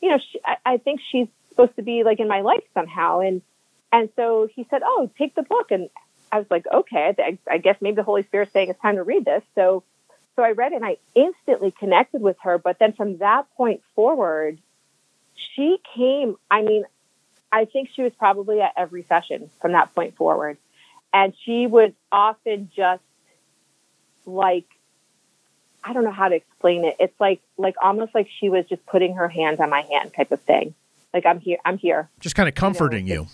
you 0.01 0.09
know, 0.09 0.19
she, 0.31 0.39
I, 0.45 0.57
I 0.65 0.77
think 0.77 1.01
she's 1.11 1.27
supposed 1.49 1.75
to 1.75 1.81
be 1.81 2.03
like 2.03 2.19
in 2.19 2.27
my 2.27 2.41
life 2.41 2.63
somehow. 2.73 3.19
And, 3.21 3.41
and 3.91 4.09
so 4.15 4.47
he 4.53 4.67
said, 4.69 4.81
Oh, 4.83 5.09
take 5.17 5.35
the 5.35 5.43
book. 5.43 5.71
And 5.71 5.89
I 6.31 6.37
was 6.37 6.47
like, 6.49 6.65
okay, 6.71 7.13
I, 7.17 7.37
I 7.49 7.57
guess 7.57 7.77
maybe 7.81 7.95
the 7.95 8.03
Holy 8.03 8.23
Spirit's 8.23 8.53
saying 8.53 8.69
it's 8.69 8.81
time 8.81 8.95
to 8.95 9.03
read 9.03 9.25
this. 9.25 9.43
So 9.55 9.83
so 10.35 10.43
I 10.43 10.51
read 10.51 10.71
it 10.71 10.77
and 10.77 10.85
I 10.85 10.97
instantly 11.15 11.71
connected 11.71 12.21
with 12.21 12.37
her. 12.43 12.57
But 12.57 12.79
then 12.79 12.93
from 12.93 13.17
that 13.17 13.45
point 13.55 13.81
forward, 13.95 14.57
she 15.35 15.79
came, 15.95 16.35
I 16.49 16.61
mean, 16.61 16.85
I 17.51 17.65
think 17.65 17.89
she 17.93 18.03
was 18.03 18.13
probably 18.17 18.61
at 18.61 18.73
every 18.77 19.03
session 19.03 19.49
from 19.61 19.71
that 19.73 19.93
point 19.93 20.15
forward. 20.15 20.57
And 21.13 21.33
she 21.43 21.67
was 21.67 21.91
often 22.11 22.69
just 22.75 23.03
like, 24.25 24.65
I 25.83 25.93
don't 25.93 26.03
know 26.03 26.11
how 26.11 26.29
to 26.29 26.35
explain 26.35 26.85
it. 26.85 26.97
It's 26.99 27.19
like, 27.19 27.41
like 27.57 27.75
almost 27.81 28.13
like 28.13 28.29
she 28.39 28.49
was 28.49 28.65
just 28.67 28.85
putting 28.85 29.15
her 29.15 29.27
hands 29.27 29.59
on 29.59 29.69
my 29.69 29.81
hand 29.81 30.13
type 30.13 30.31
of 30.31 30.41
thing. 30.41 30.75
Like 31.13 31.25
I'm 31.25 31.39
here, 31.39 31.57
I'm 31.65 31.77
here. 31.77 32.09
Just 32.19 32.35
kind 32.35 32.47
of 32.47 32.55
comforting 32.55 33.07
you. 33.07 33.15
Know? 33.15 33.27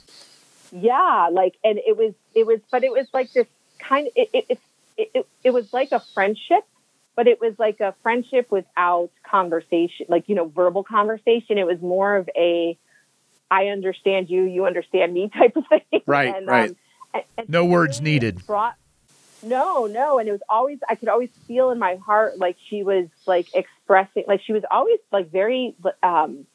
you. 0.71 0.81
Yeah. 0.81 1.29
Like, 1.31 1.58
and 1.63 1.77
it 1.79 1.97
was, 1.97 2.13
it 2.34 2.47
was, 2.47 2.62
but 2.71 2.84
it 2.84 2.91
was 2.91 3.08
like 3.13 3.34
this 3.34 3.47
kind 3.79 4.08
of, 4.08 4.13
it, 4.15 4.29
it, 4.34 4.45
it, 4.49 4.60
it, 5.13 5.27
it 5.43 5.49
was 5.51 5.73
like 5.73 5.91
a 5.91 5.99
friendship 5.99 6.63
but 7.15 7.28
it 7.28 7.39
was 7.39 7.54
like 7.58 7.80
a 7.80 7.95
friendship 8.04 8.51
without 8.51 9.10
conversation, 9.23 10.06
like, 10.10 10.28
you 10.28 10.36
know, 10.36 10.47
verbal 10.47 10.84
conversation. 10.84 11.58
It 11.58 11.65
was 11.65 11.82
more 11.82 12.17
of 12.17 12.30
a, 12.36 12.78
I 13.49 13.67
understand 13.67 14.30
you, 14.30 14.43
you 14.43 14.65
understand 14.65 15.13
me 15.13 15.30
type 15.34 15.56
of 15.56 15.63
thing. 15.67 16.01
Right, 16.06 16.36
and, 16.36 16.47
right. 16.47 16.69
Um, 16.71 16.75
and, 17.13 17.23
and 17.38 17.49
no 17.49 17.65
words 17.65 18.01
needed. 18.01 18.45
Brought, 18.45 18.75
no, 19.41 19.86
no. 19.86 20.19
And 20.19 20.28
it 20.28 20.34
was 20.34 20.41
always, 20.49 20.80
I 20.89 20.95
could 20.95 21.08
always 21.08 21.30
feel 21.47 21.71
in 21.71 21.80
my 21.80 21.95
heart 21.95 22.38
like 22.38 22.58
she 22.69 22.84
was 22.84 23.08
like 23.25 23.47
expressing, 23.56 24.25
like 24.28 24.41
she 24.41 24.51
was 24.51 24.63
always 24.69 24.99
like 25.12 25.32
very, 25.32 25.73
um, 26.04 26.45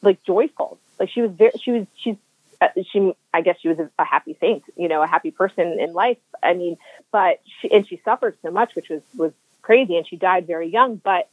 like 0.00 0.22
joyful. 0.24 0.78
Like 0.98 1.10
she 1.10 1.20
was 1.20 1.32
very, 1.32 1.52
she 1.62 1.72
was, 1.72 1.86
she's, 1.96 2.16
uh, 2.62 2.68
she, 2.90 3.12
I 3.34 3.42
guess 3.42 3.56
she 3.60 3.68
was 3.68 3.78
a, 3.78 3.90
a, 3.98 4.04
happy 4.04 4.36
saint, 4.40 4.64
you 4.76 4.88
know, 4.88 5.02
a 5.02 5.06
happy 5.06 5.30
person 5.30 5.78
in 5.80 5.92
life. 5.92 6.18
I 6.42 6.54
mean, 6.54 6.76
but 7.10 7.40
she, 7.60 7.70
and 7.70 7.86
she 7.86 8.00
suffered 8.04 8.36
so 8.42 8.50
much, 8.50 8.74
which 8.74 8.88
was, 8.88 9.02
was 9.14 9.32
crazy 9.70 9.96
and 9.98 10.06
she 10.10 10.16
died 10.16 10.44
very 10.54 10.68
young, 10.68 10.96
but 10.96 11.24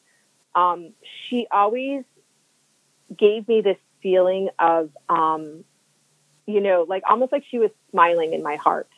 um, 0.54 0.80
she 1.28 1.48
always 1.50 2.04
gave 3.26 3.48
me 3.48 3.62
this 3.62 3.82
feeling 4.04 4.50
of, 4.60 4.84
um, 5.10 5.64
you 6.46 6.62
know, 6.62 6.86
like 6.88 7.04
almost 7.10 7.32
like 7.32 7.46
she 7.50 7.58
was 7.58 7.72
smiling 7.90 8.34
in 8.34 8.44
my 8.44 8.58
heart. 8.66 8.92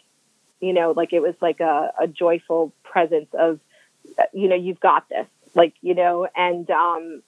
you 0.60 0.74
know, 0.74 0.92
like 0.96 1.14
it 1.14 1.22
was 1.22 1.36
like 1.42 1.60
a, 1.60 1.94
a 2.00 2.08
joyful 2.08 2.74
presence 2.84 3.30
of, 3.34 3.60
you 4.34 4.48
know, 4.48 4.56
you've 4.56 4.80
got 4.80 5.08
this, 5.10 5.28
like, 5.56 5.74
you 5.82 5.96
know, 5.96 6.28
and, 6.36 6.70
um, 6.70 7.22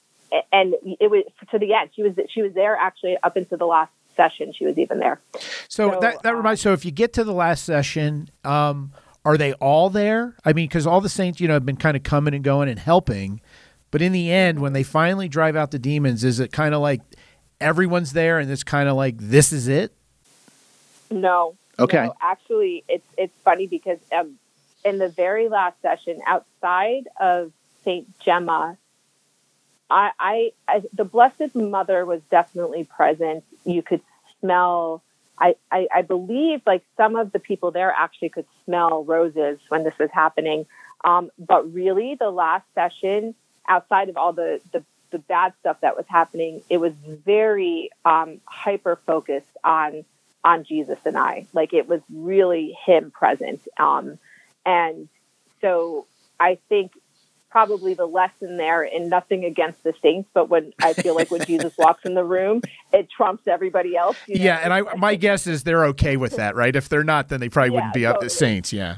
and 0.51 0.75
it 0.99 1.09
was 1.09 1.23
to 1.51 1.59
the 1.59 1.73
end. 1.73 1.89
She 1.95 2.03
was, 2.03 2.13
she 2.29 2.41
was 2.41 2.53
there 2.53 2.75
actually 2.75 3.17
up 3.21 3.37
into 3.37 3.57
the 3.57 3.65
last 3.65 3.91
session. 4.15 4.53
She 4.53 4.65
was 4.65 4.77
even 4.77 4.99
there. 4.99 5.19
So, 5.67 5.91
so 5.91 5.99
that, 5.99 6.23
that 6.23 6.35
reminds, 6.35 6.61
so 6.61 6.73
if 6.73 6.85
you 6.85 6.91
get 6.91 7.13
to 7.13 7.23
the 7.23 7.33
last 7.33 7.63
session, 7.63 8.29
um, 8.43 8.91
are 9.23 9.37
they 9.37 9.53
all 9.53 9.89
there? 9.89 10.35
I 10.43 10.53
mean, 10.53 10.67
because 10.67 10.87
all 10.87 11.01
the 11.01 11.09
saints, 11.09 11.39
you 11.39 11.47
know, 11.47 11.53
have 11.53 11.65
been 11.65 11.77
kind 11.77 11.95
of 11.95 12.03
coming 12.03 12.33
and 12.33 12.43
going 12.43 12.69
and 12.69 12.79
helping. 12.79 13.41
But 13.91 14.01
in 14.01 14.13
the 14.13 14.31
end, 14.31 14.59
when 14.59 14.73
they 14.73 14.83
finally 14.83 15.27
drive 15.27 15.55
out 15.55 15.71
the 15.71 15.79
demons, 15.79 16.23
is 16.23 16.39
it 16.39 16.51
kind 16.51 16.73
of 16.73 16.81
like 16.81 17.01
everyone's 17.59 18.13
there 18.13 18.39
and 18.39 18.49
it's 18.49 18.63
kind 18.63 18.89
of 18.89 18.95
like 18.95 19.17
this 19.17 19.51
is 19.51 19.67
it? 19.67 19.93
No. 21.09 21.55
Okay. 21.77 22.05
No, 22.05 22.15
actually, 22.21 22.83
it's 22.87 23.05
it's 23.17 23.33
funny 23.43 23.67
because 23.67 23.99
um, 24.11 24.37
in 24.85 24.97
the 24.97 25.09
very 25.09 25.49
last 25.49 25.81
session, 25.81 26.19
outside 26.25 27.07
of 27.19 27.51
Saint 27.83 28.07
Gemma, 28.19 28.77
I, 29.89 30.11
I, 30.19 30.51
I 30.67 30.83
the 30.93 31.05
Blessed 31.05 31.55
Mother 31.55 32.05
was 32.05 32.21
definitely 32.31 32.85
present. 32.85 33.43
You 33.65 33.83
could 33.83 34.01
smell. 34.39 35.03
I, 35.41 35.87
I, 35.91 36.01
believe 36.03 36.61
like 36.67 36.83
some 36.97 37.15
of 37.15 37.31
the 37.31 37.39
people 37.39 37.71
there 37.71 37.91
actually 37.91 38.29
could 38.29 38.45
smell 38.65 39.03
roses 39.03 39.59
when 39.69 39.83
this 39.83 39.97
was 39.97 40.11
happening. 40.11 40.67
Um, 41.03 41.31
but 41.39 41.73
really, 41.73 42.15
the 42.15 42.29
last 42.29 42.65
session, 42.75 43.33
outside 43.67 44.09
of 44.09 44.17
all 44.17 44.33
the, 44.33 44.61
the, 44.71 44.83
the 45.09 45.17
bad 45.17 45.53
stuff 45.59 45.77
that 45.81 45.97
was 45.97 46.05
happening, 46.07 46.61
it 46.69 46.77
was 46.77 46.93
very 47.07 47.89
um, 48.05 48.39
hyper 48.45 48.99
focused 49.05 49.57
on 49.63 50.05
on 50.43 50.63
Jesus 50.63 50.99
and 51.05 51.17
I. 51.17 51.47
Like 51.53 51.73
it 51.73 51.87
was 51.87 52.01
really 52.11 52.77
him 52.85 53.11
present. 53.11 53.61
Um, 53.77 54.17
and 54.65 55.07
so 55.59 56.07
I 56.39 56.57
think 56.69 56.93
probably 57.51 57.93
the 57.93 58.05
lesson 58.05 58.57
there 58.57 58.83
and 58.83 59.09
nothing 59.09 59.43
against 59.43 59.83
the 59.83 59.93
saints 60.01 60.29
but 60.33 60.49
when 60.49 60.73
i 60.81 60.93
feel 60.93 61.13
like 61.13 61.29
when 61.29 61.43
jesus 61.45 61.77
walks 61.77 62.05
in 62.05 62.13
the 62.13 62.23
room 62.23 62.61
it 62.93 63.09
trumps 63.09 63.47
everybody 63.47 63.95
else 63.95 64.17
you 64.25 64.37
know? 64.37 64.43
yeah 64.45 64.59
and 64.63 64.73
i 64.73 64.81
my 64.95 65.15
guess 65.15 65.45
is 65.45 65.63
they're 65.63 65.85
okay 65.85 66.15
with 66.15 66.37
that 66.37 66.55
right 66.55 66.75
if 66.75 66.87
they're 66.87 67.03
not 67.03 67.27
then 67.27 67.39
they 67.39 67.49
probably 67.49 67.69
yeah, 67.69 67.75
wouldn't 67.75 67.93
be 67.93 68.03
totally. 68.03 68.25
up 68.25 68.31
saints 68.31 68.71
yeah 68.71 68.97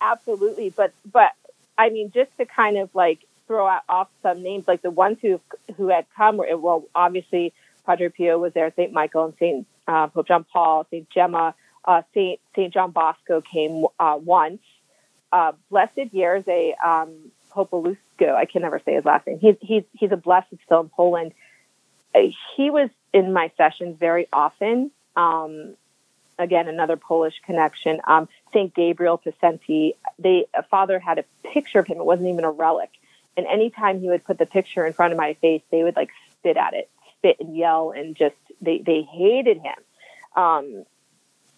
absolutely 0.00 0.70
but 0.70 0.92
but 1.12 1.32
i 1.76 1.90
mean 1.90 2.10
just 2.10 2.34
to 2.38 2.46
kind 2.46 2.78
of 2.78 2.92
like 2.94 3.20
throw 3.46 3.66
out 3.66 3.82
off 3.88 4.08
some 4.22 4.42
names 4.42 4.66
like 4.66 4.80
the 4.80 4.90
ones 4.90 5.18
who 5.20 5.38
who 5.76 5.88
had 5.88 6.06
come 6.16 6.38
were 6.38 6.56
well 6.56 6.84
obviously 6.94 7.52
padre 7.84 8.08
pio 8.08 8.38
was 8.38 8.54
there 8.54 8.72
saint 8.74 8.92
michael 8.92 9.26
and 9.26 9.34
saint 9.38 9.66
uh, 9.86 10.06
pope 10.06 10.26
john 10.26 10.44
paul 10.50 10.86
saint 10.90 11.08
gemma 11.10 11.54
uh, 11.84 12.00
saint 12.14 12.40
saint 12.56 12.72
john 12.72 12.90
bosco 12.90 13.42
came 13.42 13.84
uh, 14.00 14.18
once 14.22 14.60
uh, 15.34 15.52
blessed 15.68 16.12
Jerzy 16.14 16.72
um, 16.82 17.12
Popolusko. 17.54 18.34
I 18.34 18.44
can 18.46 18.62
never 18.62 18.80
say 18.84 18.94
his 18.94 19.04
last 19.04 19.26
name. 19.26 19.38
He's 19.38 19.56
he's 19.60 19.84
he's 19.92 20.12
a 20.12 20.16
blessed 20.16 20.54
still 20.64 20.80
in 20.80 20.88
Poland. 20.88 21.32
Uh, 22.14 22.20
he 22.56 22.70
was 22.70 22.90
in 23.12 23.32
my 23.32 23.50
sessions 23.56 23.96
very 23.98 24.28
often. 24.32 24.90
Um, 25.16 25.74
again, 26.38 26.68
another 26.68 26.96
Polish 26.96 27.34
connection. 27.44 28.00
Um, 28.06 28.28
Saint 28.52 28.74
Gabriel 28.74 29.18
Possenti. 29.18 29.94
They 30.18 30.46
a 30.54 30.62
father 30.62 30.98
had 30.98 31.18
a 31.18 31.24
picture 31.42 31.78
of 31.78 31.86
him. 31.86 31.98
It 31.98 32.04
wasn't 32.04 32.28
even 32.28 32.44
a 32.44 32.50
relic. 32.50 32.90
And 33.36 33.46
anytime 33.46 34.00
he 34.00 34.08
would 34.08 34.24
put 34.24 34.38
the 34.38 34.46
picture 34.46 34.86
in 34.86 34.92
front 34.92 35.12
of 35.12 35.18
my 35.18 35.34
face, 35.34 35.62
they 35.70 35.82
would 35.82 35.96
like 35.96 36.10
spit 36.32 36.56
at 36.56 36.74
it, 36.74 36.88
spit 37.18 37.36
and 37.40 37.56
yell, 37.56 37.92
and 37.96 38.14
just 38.14 38.36
they 38.60 38.78
they 38.78 39.02
hated 39.02 39.58
him. 39.58 40.42
Um, 40.42 40.84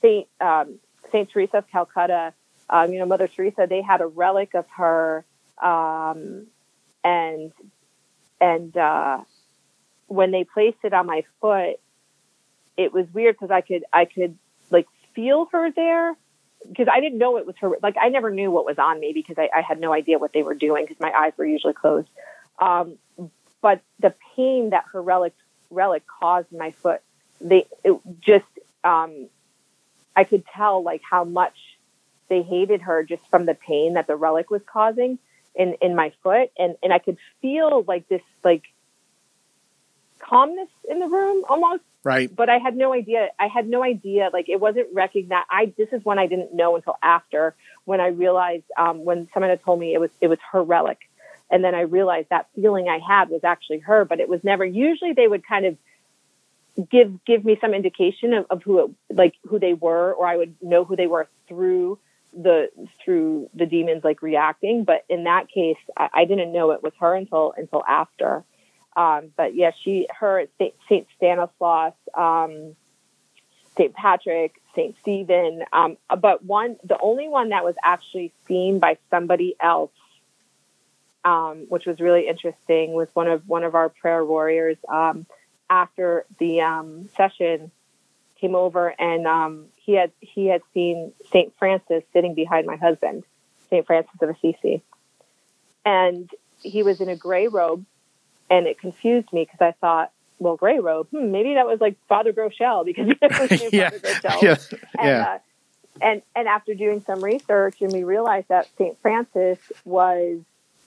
Saint 0.00 0.28
um, 0.40 0.78
Saint 1.12 1.30
Teresa 1.30 1.58
of 1.58 1.70
Calcutta. 1.70 2.32
Um, 2.68 2.92
you 2.92 2.98
know, 2.98 3.06
Mother 3.06 3.28
Teresa. 3.28 3.66
They 3.68 3.82
had 3.82 4.00
a 4.00 4.06
relic 4.06 4.54
of 4.54 4.66
her 4.76 5.24
um, 5.62 6.46
and 7.04 7.52
and 8.40 8.76
uh, 8.76 9.18
when 10.06 10.30
they 10.30 10.44
placed 10.44 10.78
it 10.84 10.92
on 10.92 11.06
my 11.06 11.24
foot, 11.40 11.80
it 12.76 12.92
was 12.92 13.06
weird 13.12 13.36
because 13.36 13.50
I 13.50 13.60
could 13.60 13.84
I 13.92 14.04
could 14.04 14.36
like 14.70 14.86
feel 15.14 15.48
her 15.52 15.70
there 15.70 16.14
because 16.68 16.88
I 16.92 17.00
didn't 17.00 17.18
know 17.18 17.38
it 17.38 17.46
was 17.46 17.56
her. 17.60 17.70
Like 17.82 17.96
I 18.00 18.08
never 18.08 18.30
knew 18.30 18.50
what 18.50 18.64
was 18.64 18.78
on 18.78 19.00
me 19.00 19.12
because 19.14 19.36
I, 19.38 19.48
I 19.56 19.62
had 19.62 19.80
no 19.80 19.92
idea 19.92 20.18
what 20.18 20.32
they 20.32 20.42
were 20.42 20.54
doing 20.54 20.84
because 20.84 21.00
my 21.00 21.12
eyes 21.12 21.32
were 21.36 21.46
usually 21.46 21.74
closed. 21.74 22.08
Um, 22.58 22.98
but 23.62 23.80
the 24.00 24.14
pain 24.36 24.70
that 24.70 24.84
her 24.92 25.02
relic 25.02 25.34
relic 25.70 26.04
caused 26.20 26.52
in 26.52 26.58
my 26.58 26.70
foot, 26.72 27.00
they 27.40 27.66
it 27.84 27.98
just 28.20 28.46
um, 28.84 29.28
I 30.14 30.24
could 30.24 30.44
tell 30.46 30.82
like 30.82 31.02
how 31.08 31.24
much 31.24 31.56
they 32.28 32.42
hated 32.42 32.82
her 32.82 33.04
just 33.04 33.22
from 33.30 33.46
the 33.46 33.54
pain 33.54 33.94
that 33.94 34.06
the 34.06 34.16
relic 34.16 34.50
was 34.50 34.62
causing 34.66 35.18
in 35.56 35.74
in 35.80 35.96
my 35.96 36.12
foot 36.22 36.50
and 36.58 36.76
and 36.82 36.92
I 36.92 36.98
could 36.98 37.16
feel 37.40 37.84
like 37.86 38.08
this 38.08 38.22
like 38.44 38.62
calmness 40.18 40.68
in 40.88 41.00
the 41.00 41.06
room 41.06 41.44
almost. 41.48 41.82
Right. 42.04 42.34
But 42.34 42.48
I 42.48 42.58
had 42.58 42.76
no 42.76 42.92
idea 42.92 43.30
I 43.38 43.48
had 43.48 43.68
no 43.68 43.82
idea 43.82 44.30
like 44.32 44.48
it 44.48 44.60
wasn't 44.60 44.88
recognized 44.92 45.46
I 45.50 45.72
this 45.76 45.88
is 45.90 46.04
when 46.04 46.18
I 46.18 46.26
didn't 46.26 46.54
know 46.54 46.76
until 46.76 46.96
after 47.02 47.56
when 47.84 48.00
I 48.00 48.08
realized 48.08 48.64
um, 48.76 49.04
when 49.04 49.28
someone 49.34 49.50
had 49.50 49.62
told 49.64 49.80
me 49.80 49.92
it 49.92 49.98
was 49.98 50.10
it 50.20 50.28
was 50.28 50.38
her 50.52 50.62
relic. 50.62 50.98
And 51.50 51.62
then 51.62 51.76
I 51.76 51.82
realized 51.82 52.28
that 52.30 52.48
feeling 52.56 52.88
I 52.88 52.98
had 52.98 53.28
was 53.28 53.42
actually 53.42 53.80
her 53.80 54.04
but 54.04 54.20
it 54.20 54.28
was 54.28 54.44
never 54.44 54.64
usually 54.64 55.14
they 55.14 55.26
would 55.26 55.44
kind 55.46 55.66
of 55.66 55.76
give 56.90 57.24
give 57.24 57.44
me 57.44 57.58
some 57.60 57.74
indication 57.74 58.34
of, 58.34 58.46
of 58.50 58.62
who 58.62 58.84
it, 58.84 58.90
like 59.12 59.34
who 59.48 59.58
they 59.58 59.74
were 59.74 60.12
or 60.12 60.26
I 60.26 60.36
would 60.36 60.54
know 60.62 60.84
who 60.84 60.94
they 60.94 61.08
were 61.08 61.26
through 61.48 61.98
the 62.32 62.68
through 63.04 63.50
the 63.54 63.66
demons 63.66 64.04
like 64.04 64.22
reacting. 64.22 64.84
But 64.84 65.04
in 65.08 65.24
that 65.24 65.48
case, 65.48 65.78
I, 65.96 66.08
I 66.14 66.24
didn't 66.24 66.52
know 66.52 66.70
it 66.72 66.82
was 66.82 66.92
her 67.00 67.14
until 67.14 67.54
until 67.56 67.82
after. 67.86 68.44
Um, 68.96 69.32
but 69.36 69.54
yeah, 69.54 69.72
she 69.82 70.08
her 70.18 70.46
Saint 70.58 71.06
Stanislaus, 71.16 71.92
um, 72.14 72.74
Saint 73.76 73.94
Patrick, 73.94 74.60
Saint 74.74 74.96
Stephen. 75.00 75.62
Um, 75.72 75.98
but 76.20 76.44
one, 76.44 76.76
the 76.82 76.98
only 76.98 77.28
one 77.28 77.50
that 77.50 77.64
was 77.64 77.74
actually 77.84 78.32
seen 78.48 78.78
by 78.78 78.96
somebody 79.10 79.54
else, 79.60 79.92
um, 81.24 81.66
which 81.68 81.84
was 81.84 82.00
really 82.00 82.26
interesting, 82.26 82.94
was 82.94 83.08
one 83.12 83.28
of 83.28 83.46
one 83.46 83.64
of 83.64 83.74
our 83.74 83.90
prayer 83.90 84.24
warriors. 84.24 84.78
Um, 84.88 85.26
after 85.68 86.24
the 86.38 86.60
um, 86.60 87.08
session, 87.16 87.70
came 88.40 88.54
over 88.54 88.94
and 89.00 89.26
um, 89.26 89.66
he 89.86 89.92
had 89.92 90.10
he 90.20 90.46
had 90.46 90.62
seen 90.74 91.12
Saint 91.32 91.54
Francis 91.58 92.02
sitting 92.12 92.34
behind 92.34 92.66
my 92.66 92.76
husband, 92.76 93.22
Saint 93.70 93.86
Francis 93.86 94.20
of 94.20 94.28
Assisi, 94.28 94.82
and 95.84 96.28
he 96.60 96.82
was 96.82 97.00
in 97.00 97.08
a 97.08 97.16
gray 97.16 97.46
robe, 97.46 97.86
and 98.50 98.66
it 98.66 98.80
confused 98.80 99.32
me 99.32 99.44
because 99.44 99.60
I 99.60 99.72
thought, 99.80 100.10
well, 100.40 100.56
gray 100.56 100.80
robe, 100.80 101.08
hmm, 101.10 101.30
maybe 101.30 101.54
that 101.54 101.66
was 101.66 101.80
like 101.80 101.96
Father 102.08 102.32
Groeschel 102.32 102.84
because 102.84 103.06
yeah. 103.72 103.90
Father 103.90 103.98
Groeschel. 104.00 104.42
Yeah. 104.42 104.56
And, 104.98 105.08
yeah. 105.08 105.22
Uh, 105.22 105.38
and 106.02 106.22
and 106.34 106.48
after 106.48 106.74
doing 106.74 107.02
some 107.06 107.22
research, 107.22 107.80
and 107.80 107.92
we 107.92 108.02
realized 108.02 108.48
that 108.48 108.68
Saint 108.76 109.00
Francis 109.00 109.58
was 109.84 110.40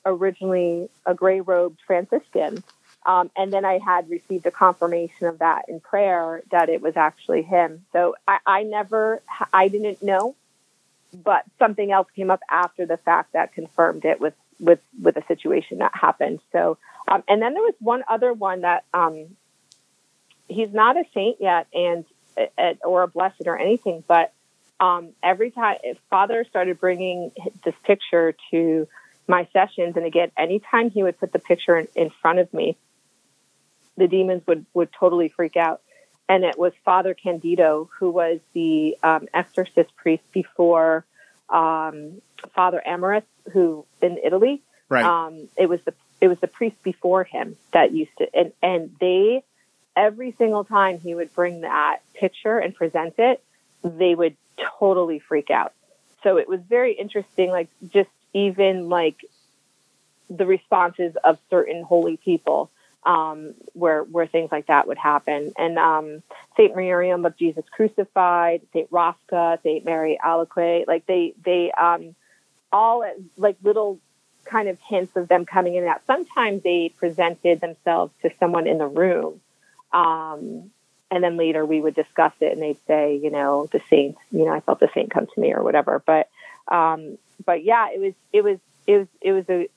originally 0.05 0.89
a 1.05 1.13
gray 1.13 1.39
robed 1.39 1.79
Franciscan 1.87 2.63
um, 3.09 3.31
and 3.35 3.51
then 3.51 3.65
I 3.65 3.79
had 3.79 4.07
received 4.07 4.45
a 4.45 4.51
confirmation 4.51 5.25
of 5.25 5.39
that 5.39 5.65
in 5.67 5.79
prayer 5.79 6.43
that 6.51 6.69
it 6.69 6.79
was 6.79 6.95
actually 6.95 7.41
him. 7.41 7.83
So 7.91 8.13
I, 8.27 8.37
I 8.45 8.61
never, 8.61 9.23
I 9.51 9.67
didn't 9.67 10.03
know, 10.03 10.35
but 11.11 11.43
something 11.57 11.91
else 11.91 12.07
came 12.15 12.29
up 12.29 12.41
after 12.51 12.85
the 12.85 12.97
fact 12.97 13.33
that 13.33 13.53
confirmed 13.53 14.05
it 14.05 14.21
with 14.21 14.35
with 14.59 14.79
with 15.01 15.17
a 15.17 15.25
situation 15.25 15.79
that 15.79 15.95
happened. 15.95 16.39
So, 16.51 16.77
um, 17.07 17.23
and 17.27 17.41
then 17.41 17.55
there 17.55 17.63
was 17.63 17.73
one 17.79 18.03
other 18.07 18.31
one 18.31 18.61
that 18.61 18.83
um, 18.93 19.25
he's 20.47 20.71
not 20.71 20.95
a 20.95 21.03
saint 21.11 21.37
yet, 21.39 21.65
and 21.73 22.05
uh, 22.37 22.73
or 22.83 23.01
a 23.01 23.07
blessed 23.07 23.47
or 23.47 23.57
anything, 23.57 24.03
but 24.07 24.33
um, 24.79 25.09
every 25.23 25.49
time 25.49 25.77
Father 26.11 26.45
started 26.47 26.79
bringing 26.79 27.31
this 27.65 27.75
picture 27.85 28.35
to 28.51 28.87
my 29.27 29.47
sessions, 29.51 29.97
and 29.97 30.05
again, 30.05 30.29
anytime 30.37 30.91
he 30.91 31.01
would 31.01 31.19
put 31.19 31.33
the 31.33 31.39
picture 31.39 31.75
in, 31.75 31.87
in 31.95 32.11
front 32.21 32.37
of 32.37 32.53
me, 32.53 32.77
the 33.99 34.07
demons 34.07 34.45
would 34.47 34.65
would 34.73 34.91
totally 34.91 35.29
freak 35.29 35.55
out. 35.55 35.81
And 36.27 36.43
it 36.43 36.57
was 36.57 36.73
Father 36.85 37.13
Candido 37.13 37.89
who 37.97 38.09
was 38.11 38.39
the 38.53 38.97
um, 39.03 39.27
exorcist 39.33 39.95
priest 39.95 40.23
before 40.31 41.05
um, 41.49 42.21
Father 42.53 42.81
Amorth, 42.85 43.23
who 43.51 43.85
in 44.01 44.17
Italy. 44.23 44.61
Right. 44.89 45.05
Um, 45.05 45.47
it 45.57 45.67
was 45.67 45.81
the 45.83 45.93
it 46.21 46.27
was 46.27 46.39
the 46.39 46.47
priest 46.47 46.81
before 46.83 47.23
him 47.23 47.55
that 47.73 47.91
used 47.91 48.15
to, 48.17 48.35
and 48.35 48.51
and 48.61 48.95
they 48.99 49.43
every 49.95 50.33
single 50.37 50.63
time 50.63 50.99
he 50.99 51.13
would 51.13 51.33
bring 51.33 51.61
that 51.61 51.99
picture 52.13 52.57
and 52.57 52.73
present 52.73 53.15
it, 53.17 53.43
they 53.83 54.15
would 54.15 54.35
totally 54.79 55.19
freak 55.19 55.49
out. 55.49 55.73
So 56.23 56.37
it 56.37 56.47
was 56.47 56.61
very 56.61 56.93
interesting, 56.93 57.49
like 57.49 57.69
just 57.91 58.09
even 58.33 58.89
like 58.89 59.17
the 60.29 60.45
responses 60.45 61.15
of 61.23 61.37
certain 61.49 61.83
holy 61.83 62.17
people 62.17 62.69
um, 63.03 63.53
where 63.73 64.03
where 64.03 64.27
things 64.27 64.51
like 64.51 64.67
that 64.67 64.87
would 64.87 64.97
happen. 64.97 65.53
And 65.57 65.77
um, 65.77 66.23
Saint 66.57 66.75
Miriam 66.75 67.25
of 67.25 67.37
Jesus 67.37 67.65
Crucified, 67.71 68.61
Saint 68.73 68.91
Rafka, 68.91 69.61
Saint 69.63 69.85
Mary 69.85 70.19
Alaque. 70.23 70.87
Like 70.87 71.05
they 71.05 71.33
they 71.43 71.71
um, 71.71 72.15
all 72.71 73.03
like 73.37 73.57
little 73.63 73.99
kind 74.45 74.67
of 74.67 74.79
hints 74.81 75.15
of 75.15 75.27
them 75.27 75.45
coming 75.45 75.75
in 75.75 75.83
and 75.83 75.91
out. 75.91 76.01
Sometimes 76.07 76.63
they 76.63 76.93
presented 76.97 77.61
themselves 77.61 78.11
to 78.21 78.31
someone 78.39 78.67
in 78.67 78.77
the 78.77 78.87
room. 78.87 79.39
Um, 79.93 80.71
and 81.11 81.23
then 81.23 81.37
later 81.37 81.65
we 81.65 81.81
would 81.81 81.95
discuss 81.95 82.33
it 82.39 82.51
and 82.51 82.61
they'd 82.61 82.77
say, 82.85 83.15
you 83.15 83.31
know, 83.31 83.67
the 83.71 83.81
saint, 83.89 84.17
you 84.31 84.45
know, 84.45 84.53
I 84.53 84.59
felt 84.59 84.79
the 84.79 84.89
saint 84.93 85.11
come 85.11 85.25
to 85.25 85.39
me 85.39 85.53
or 85.53 85.63
whatever. 85.63 86.01
But, 86.05 86.29
um, 86.67 87.17
but 87.45 87.63
yeah, 87.63 87.89
it 87.91 87.99
was, 87.99 88.13
it 88.31 88.43
was, 88.43 88.59
it 88.85 88.97
was, 88.97 89.07
it 89.21 89.31
was 89.31 89.45
a, 89.49 89.69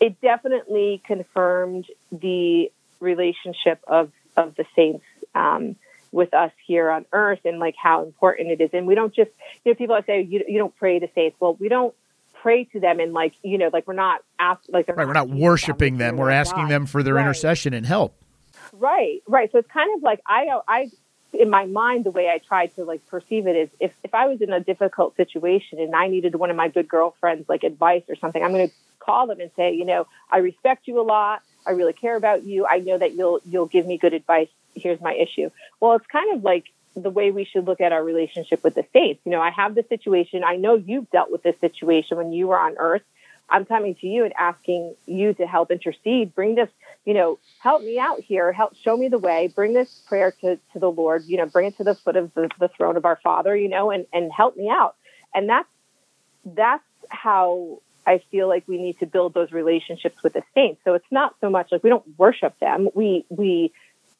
it 0.00 0.20
definitely 0.20 1.02
confirmed 1.04 1.86
the 2.12 2.70
relationship 3.00 3.80
of, 3.86 4.10
of 4.36 4.54
the 4.56 4.64
saints, 4.74 5.04
um, 5.34 5.76
with 6.10 6.32
us 6.32 6.52
here 6.66 6.90
on 6.90 7.04
earth 7.12 7.40
and 7.44 7.58
like 7.58 7.74
how 7.76 8.02
important 8.02 8.50
it 8.50 8.60
is. 8.60 8.70
And 8.72 8.86
we 8.86 8.94
don't 8.94 9.14
just, 9.14 9.30
you 9.64 9.72
know, 9.72 9.76
people 9.76 9.98
say 10.06 10.22
you, 10.22 10.42
you 10.48 10.58
don't 10.58 10.74
pray 10.76 10.98
to 10.98 11.08
saints. 11.14 11.36
Well, 11.38 11.54
we 11.54 11.68
don't 11.68 11.94
pray 12.40 12.64
to 12.64 12.80
them 12.80 12.98
and 13.00 13.12
like, 13.12 13.34
you 13.42 13.58
know, 13.58 13.68
like 13.72 13.86
we're 13.86 13.94
not 13.94 14.22
asked, 14.38 14.72
like, 14.72 14.88
right. 14.88 14.96
Not 14.96 15.06
we're 15.06 15.12
not 15.12 15.28
worshiping 15.28 15.98
them. 15.98 16.16
them. 16.16 16.16
We're 16.16 16.30
asking 16.30 16.64
God. 16.64 16.70
them 16.70 16.86
for 16.86 17.02
their 17.02 17.14
right. 17.14 17.22
intercession 17.22 17.74
and 17.74 17.84
help. 17.84 18.14
Right, 18.72 19.22
right. 19.26 19.50
So 19.52 19.58
it's 19.58 19.70
kind 19.70 19.94
of 19.96 20.02
like 20.02 20.20
I, 20.26 20.48
I, 20.66 20.90
in 21.32 21.50
my 21.50 21.66
mind, 21.66 22.04
the 22.04 22.10
way 22.10 22.28
I 22.28 22.38
try 22.38 22.66
to 22.68 22.84
like 22.84 23.06
perceive 23.08 23.46
it 23.46 23.56
is, 23.56 23.68
if 23.80 23.92
if 24.02 24.14
I 24.14 24.26
was 24.26 24.40
in 24.40 24.52
a 24.52 24.60
difficult 24.60 25.16
situation 25.16 25.78
and 25.78 25.94
I 25.94 26.08
needed 26.08 26.34
one 26.34 26.50
of 26.50 26.56
my 26.56 26.68
good 26.68 26.88
girlfriends 26.88 27.48
like 27.48 27.64
advice 27.64 28.02
or 28.08 28.16
something, 28.16 28.42
I'm 28.42 28.52
going 28.52 28.68
to 28.68 28.74
call 29.08 29.26
them 29.26 29.40
and 29.40 29.50
say, 29.56 29.74
you 29.74 29.84
know, 29.84 30.06
I 30.30 30.38
respect 30.38 30.86
you 30.86 31.00
a 31.00 31.02
lot. 31.02 31.42
I 31.66 31.72
really 31.72 31.92
care 31.92 32.16
about 32.16 32.44
you. 32.44 32.66
I 32.66 32.78
know 32.78 32.98
that 32.98 33.14
you'll 33.14 33.40
you'll 33.44 33.66
give 33.66 33.86
me 33.86 33.98
good 33.98 34.14
advice. 34.14 34.48
Here's 34.74 35.00
my 35.00 35.14
issue. 35.14 35.50
Well, 35.80 35.94
it's 35.96 36.06
kind 36.06 36.34
of 36.34 36.42
like 36.42 36.64
the 36.94 37.10
way 37.10 37.30
we 37.30 37.44
should 37.44 37.66
look 37.66 37.80
at 37.80 37.92
our 37.92 38.02
relationship 38.02 38.62
with 38.64 38.74
the 38.74 38.84
saints. 38.92 39.20
You 39.24 39.32
know, 39.32 39.40
I 39.40 39.50
have 39.50 39.74
this 39.74 39.88
situation. 39.88 40.42
I 40.44 40.56
know 40.56 40.74
you've 40.74 41.10
dealt 41.10 41.30
with 41.30 41.42
this 41.42 41.58
situation 41.60 42.16
when 42.16 42.32
you 42.32 42.48
were 42.48 42.58
on 42.58 42.76
earth. 42.78 43.02
I'm 43.50 43.64
coming 43.64 43.94
to 43.96 44.06
you 44.06 44.24
and 44.24 44.34
asking 44.38 44.94
you 45.06 45.32
to 45.34 45.46
help 45.46 45.70
intercede. 45.70 46.34
Bring 46.34 46.54
this 46.54 46.68
you 47.08 47.14
know, 47.14 47.38
help 47.60 47.80
me 47.80 47.98
out 47.98 48.20
here, 48.20 48.52
help 48.52 48.76
show 48.76 48.94
me 48.94 49.08
the 49.08 49.16
way, 49.16 49.48
bring 49.48 49.72
this 49.72 50.02
prayer 50.06 50.30
to, 50.42 50.58
to 50.74 50.78
the 50.78 50.90
Lord, 50.90 51.24
you 51.24 51.38
know, 51.38 51.46
bring 51.46 51.64
it 51.64 51.76
to 51.78 51.84
the 51.84 51.94
foot 51.94 52.16
of 52.16 52.34
the, 52.34 52.50
the 52.60 52.68
throne 52.68 52.98
of 52.98 53.06
our 53.06 53.16
Father, 53.16 53.56
you 53.56 53.70
know, 53.70 53.90
and, 53.90 54.04
and 54.12 54.30
help 54.30 54.58
me 54.58 54.68
out. 54.68 54.94
And 55.34 55.48
that's 55.48 55.68
that's 56.44 56.84
how 57.08 57.80
I 58.08 58.22
feel 58.30 58.48
like 58.48 58.64
we 58.66 58.78
need 58.78 58.98
to 59.00 59.06
build 59.06 59.34
those 59.34 59.52
relationships 59.52 60.22
with 60.22 60.32
the 60.32 60.42
saints. 60.54 60.80
So 60.84 60.94
it's 60.94 61.10
not 61.10 61.34
so 61.42 61.50
much 61.50 61.70
like 61.70 61.84
we 61.84 61.90
don't 61.90 62.18
worship 62.18 62.58
them. 62.58 62.88
We 62.94 63.26
we 63.28 63.70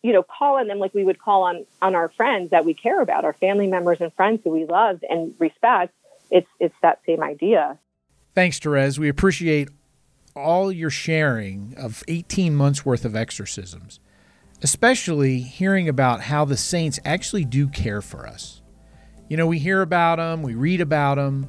you 0.03 0.13
know 0.13 0.23
call 0.23 0.59
on 0.59 0.69
them 0.69 0.79
like 0.79 0.93
we 0.93 1.05
would 1.05 1.19
call 1.19 1.45
on 1.45 1.65
on 1.81 1.95
our 1.95 2.11
friends 2.11 2.51
that 2.51 2.67
we 2.67 2.75
care 2.75 3.01
about, 3.01 3.25
our 3.25 3.33
family 3.33 3.67
members 3.67 4.03
and 4.03 4.13
friends 4.13 4.43
who 4.45 4.51
we 4.51 4.67
love 4.67 5.03
and 5.09 5.35
respect. 5.39 5.95
It's 6.31 6.47
it's 6.61 6.75
that 6.83 7.01
same 7.07 7.23
idea. 7.23 7.79
Thanks, 8.35 8.59
Therese. 8.59 8.99
We 8.99 9.09
appreciate 9.09 9.71
all 10.37 10.71
your 10.71 10.91
sharing 10.91 11.75
of 11.79 12.05
18 12.07 12.55
months 12.55 12.85
worth 12.85 13.07
of 13.07 13.17
exorcisms, 13.17 14.01
especially 14.63 15.41
hearing 15.41 15.89
about 15.89 16.21
how 16.21 16.45
the 16.45 16.59
saints 16.59 17.01
actually 17.07 17.47
do 17.47 17.69
care 17.69 18.03
for 18.03 18.27
us. 18.27 18.61
You 19.29 19.39
know, 19.39 19.47
we 19.47 19.59
hear 19.59 19.81
about 19.81 20.17
them, 20.17 20.43
we 20.43 20.55
read 20.55 20.81
about 20.83 21.17
them, 21.17 21.49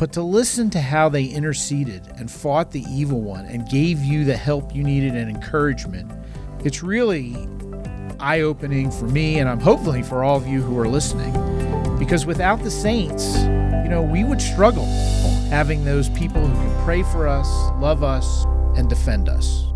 but 0.00 0.14
to 0.14 0.22
listen 0.22 0.70
to 0.70 0.80
how 0.80 1.10
they 1.10 1.26
interceded 1.26 2.00
and 2.16 2.30
fought 2.30 2.70
the 2.70 2.82
evil 2.88 3.20
one 3.20 3.44
and 3.44 3.68
gave 3.68 3.98
you 3.98 4.24
the 4.24 4.34
help 4.34 4.74
you 4.74 4.82
needed 4.82 5.14
and 5.14 5.28
encouragement, 5.28 6.10
it's 6.64 6.82
really 6.82 7.36
eye 8.18 8.40
opening 8.40 8.90
for 8.90 9.04
me 9.04 9.40
and 9.40 9.46
I'm 9.46 9.60
hopefully 9.60 10.02
for 10.02 10.24
all 10.24 10.38
of 10.38 10.46
you 10.46 10.62
who 10.62 10.78
are 10.78 10.88
listening. 10.88 11.34
Because 11.98 12.24
without 12.24 12.62
the 12.62 12.70
saints, 12.70 13.40
you 13.40 13.90
know, 13.90 14.00
we 14.00 14.24
would 14.24 14.40
struggle 14.40 14.86
having 15.50 15.84
those 15.84 16.08
people 16.08 16.40
who 16.40 16.54
can 16.54 16.84
pray 16.86 17.02
for 17.02 17.28
us, 17.28 17.46
love 17.78 18.02
us, 18.02 18.46
and 18.78 18.88
defend 18.88 19.28
us. 19.28 19.66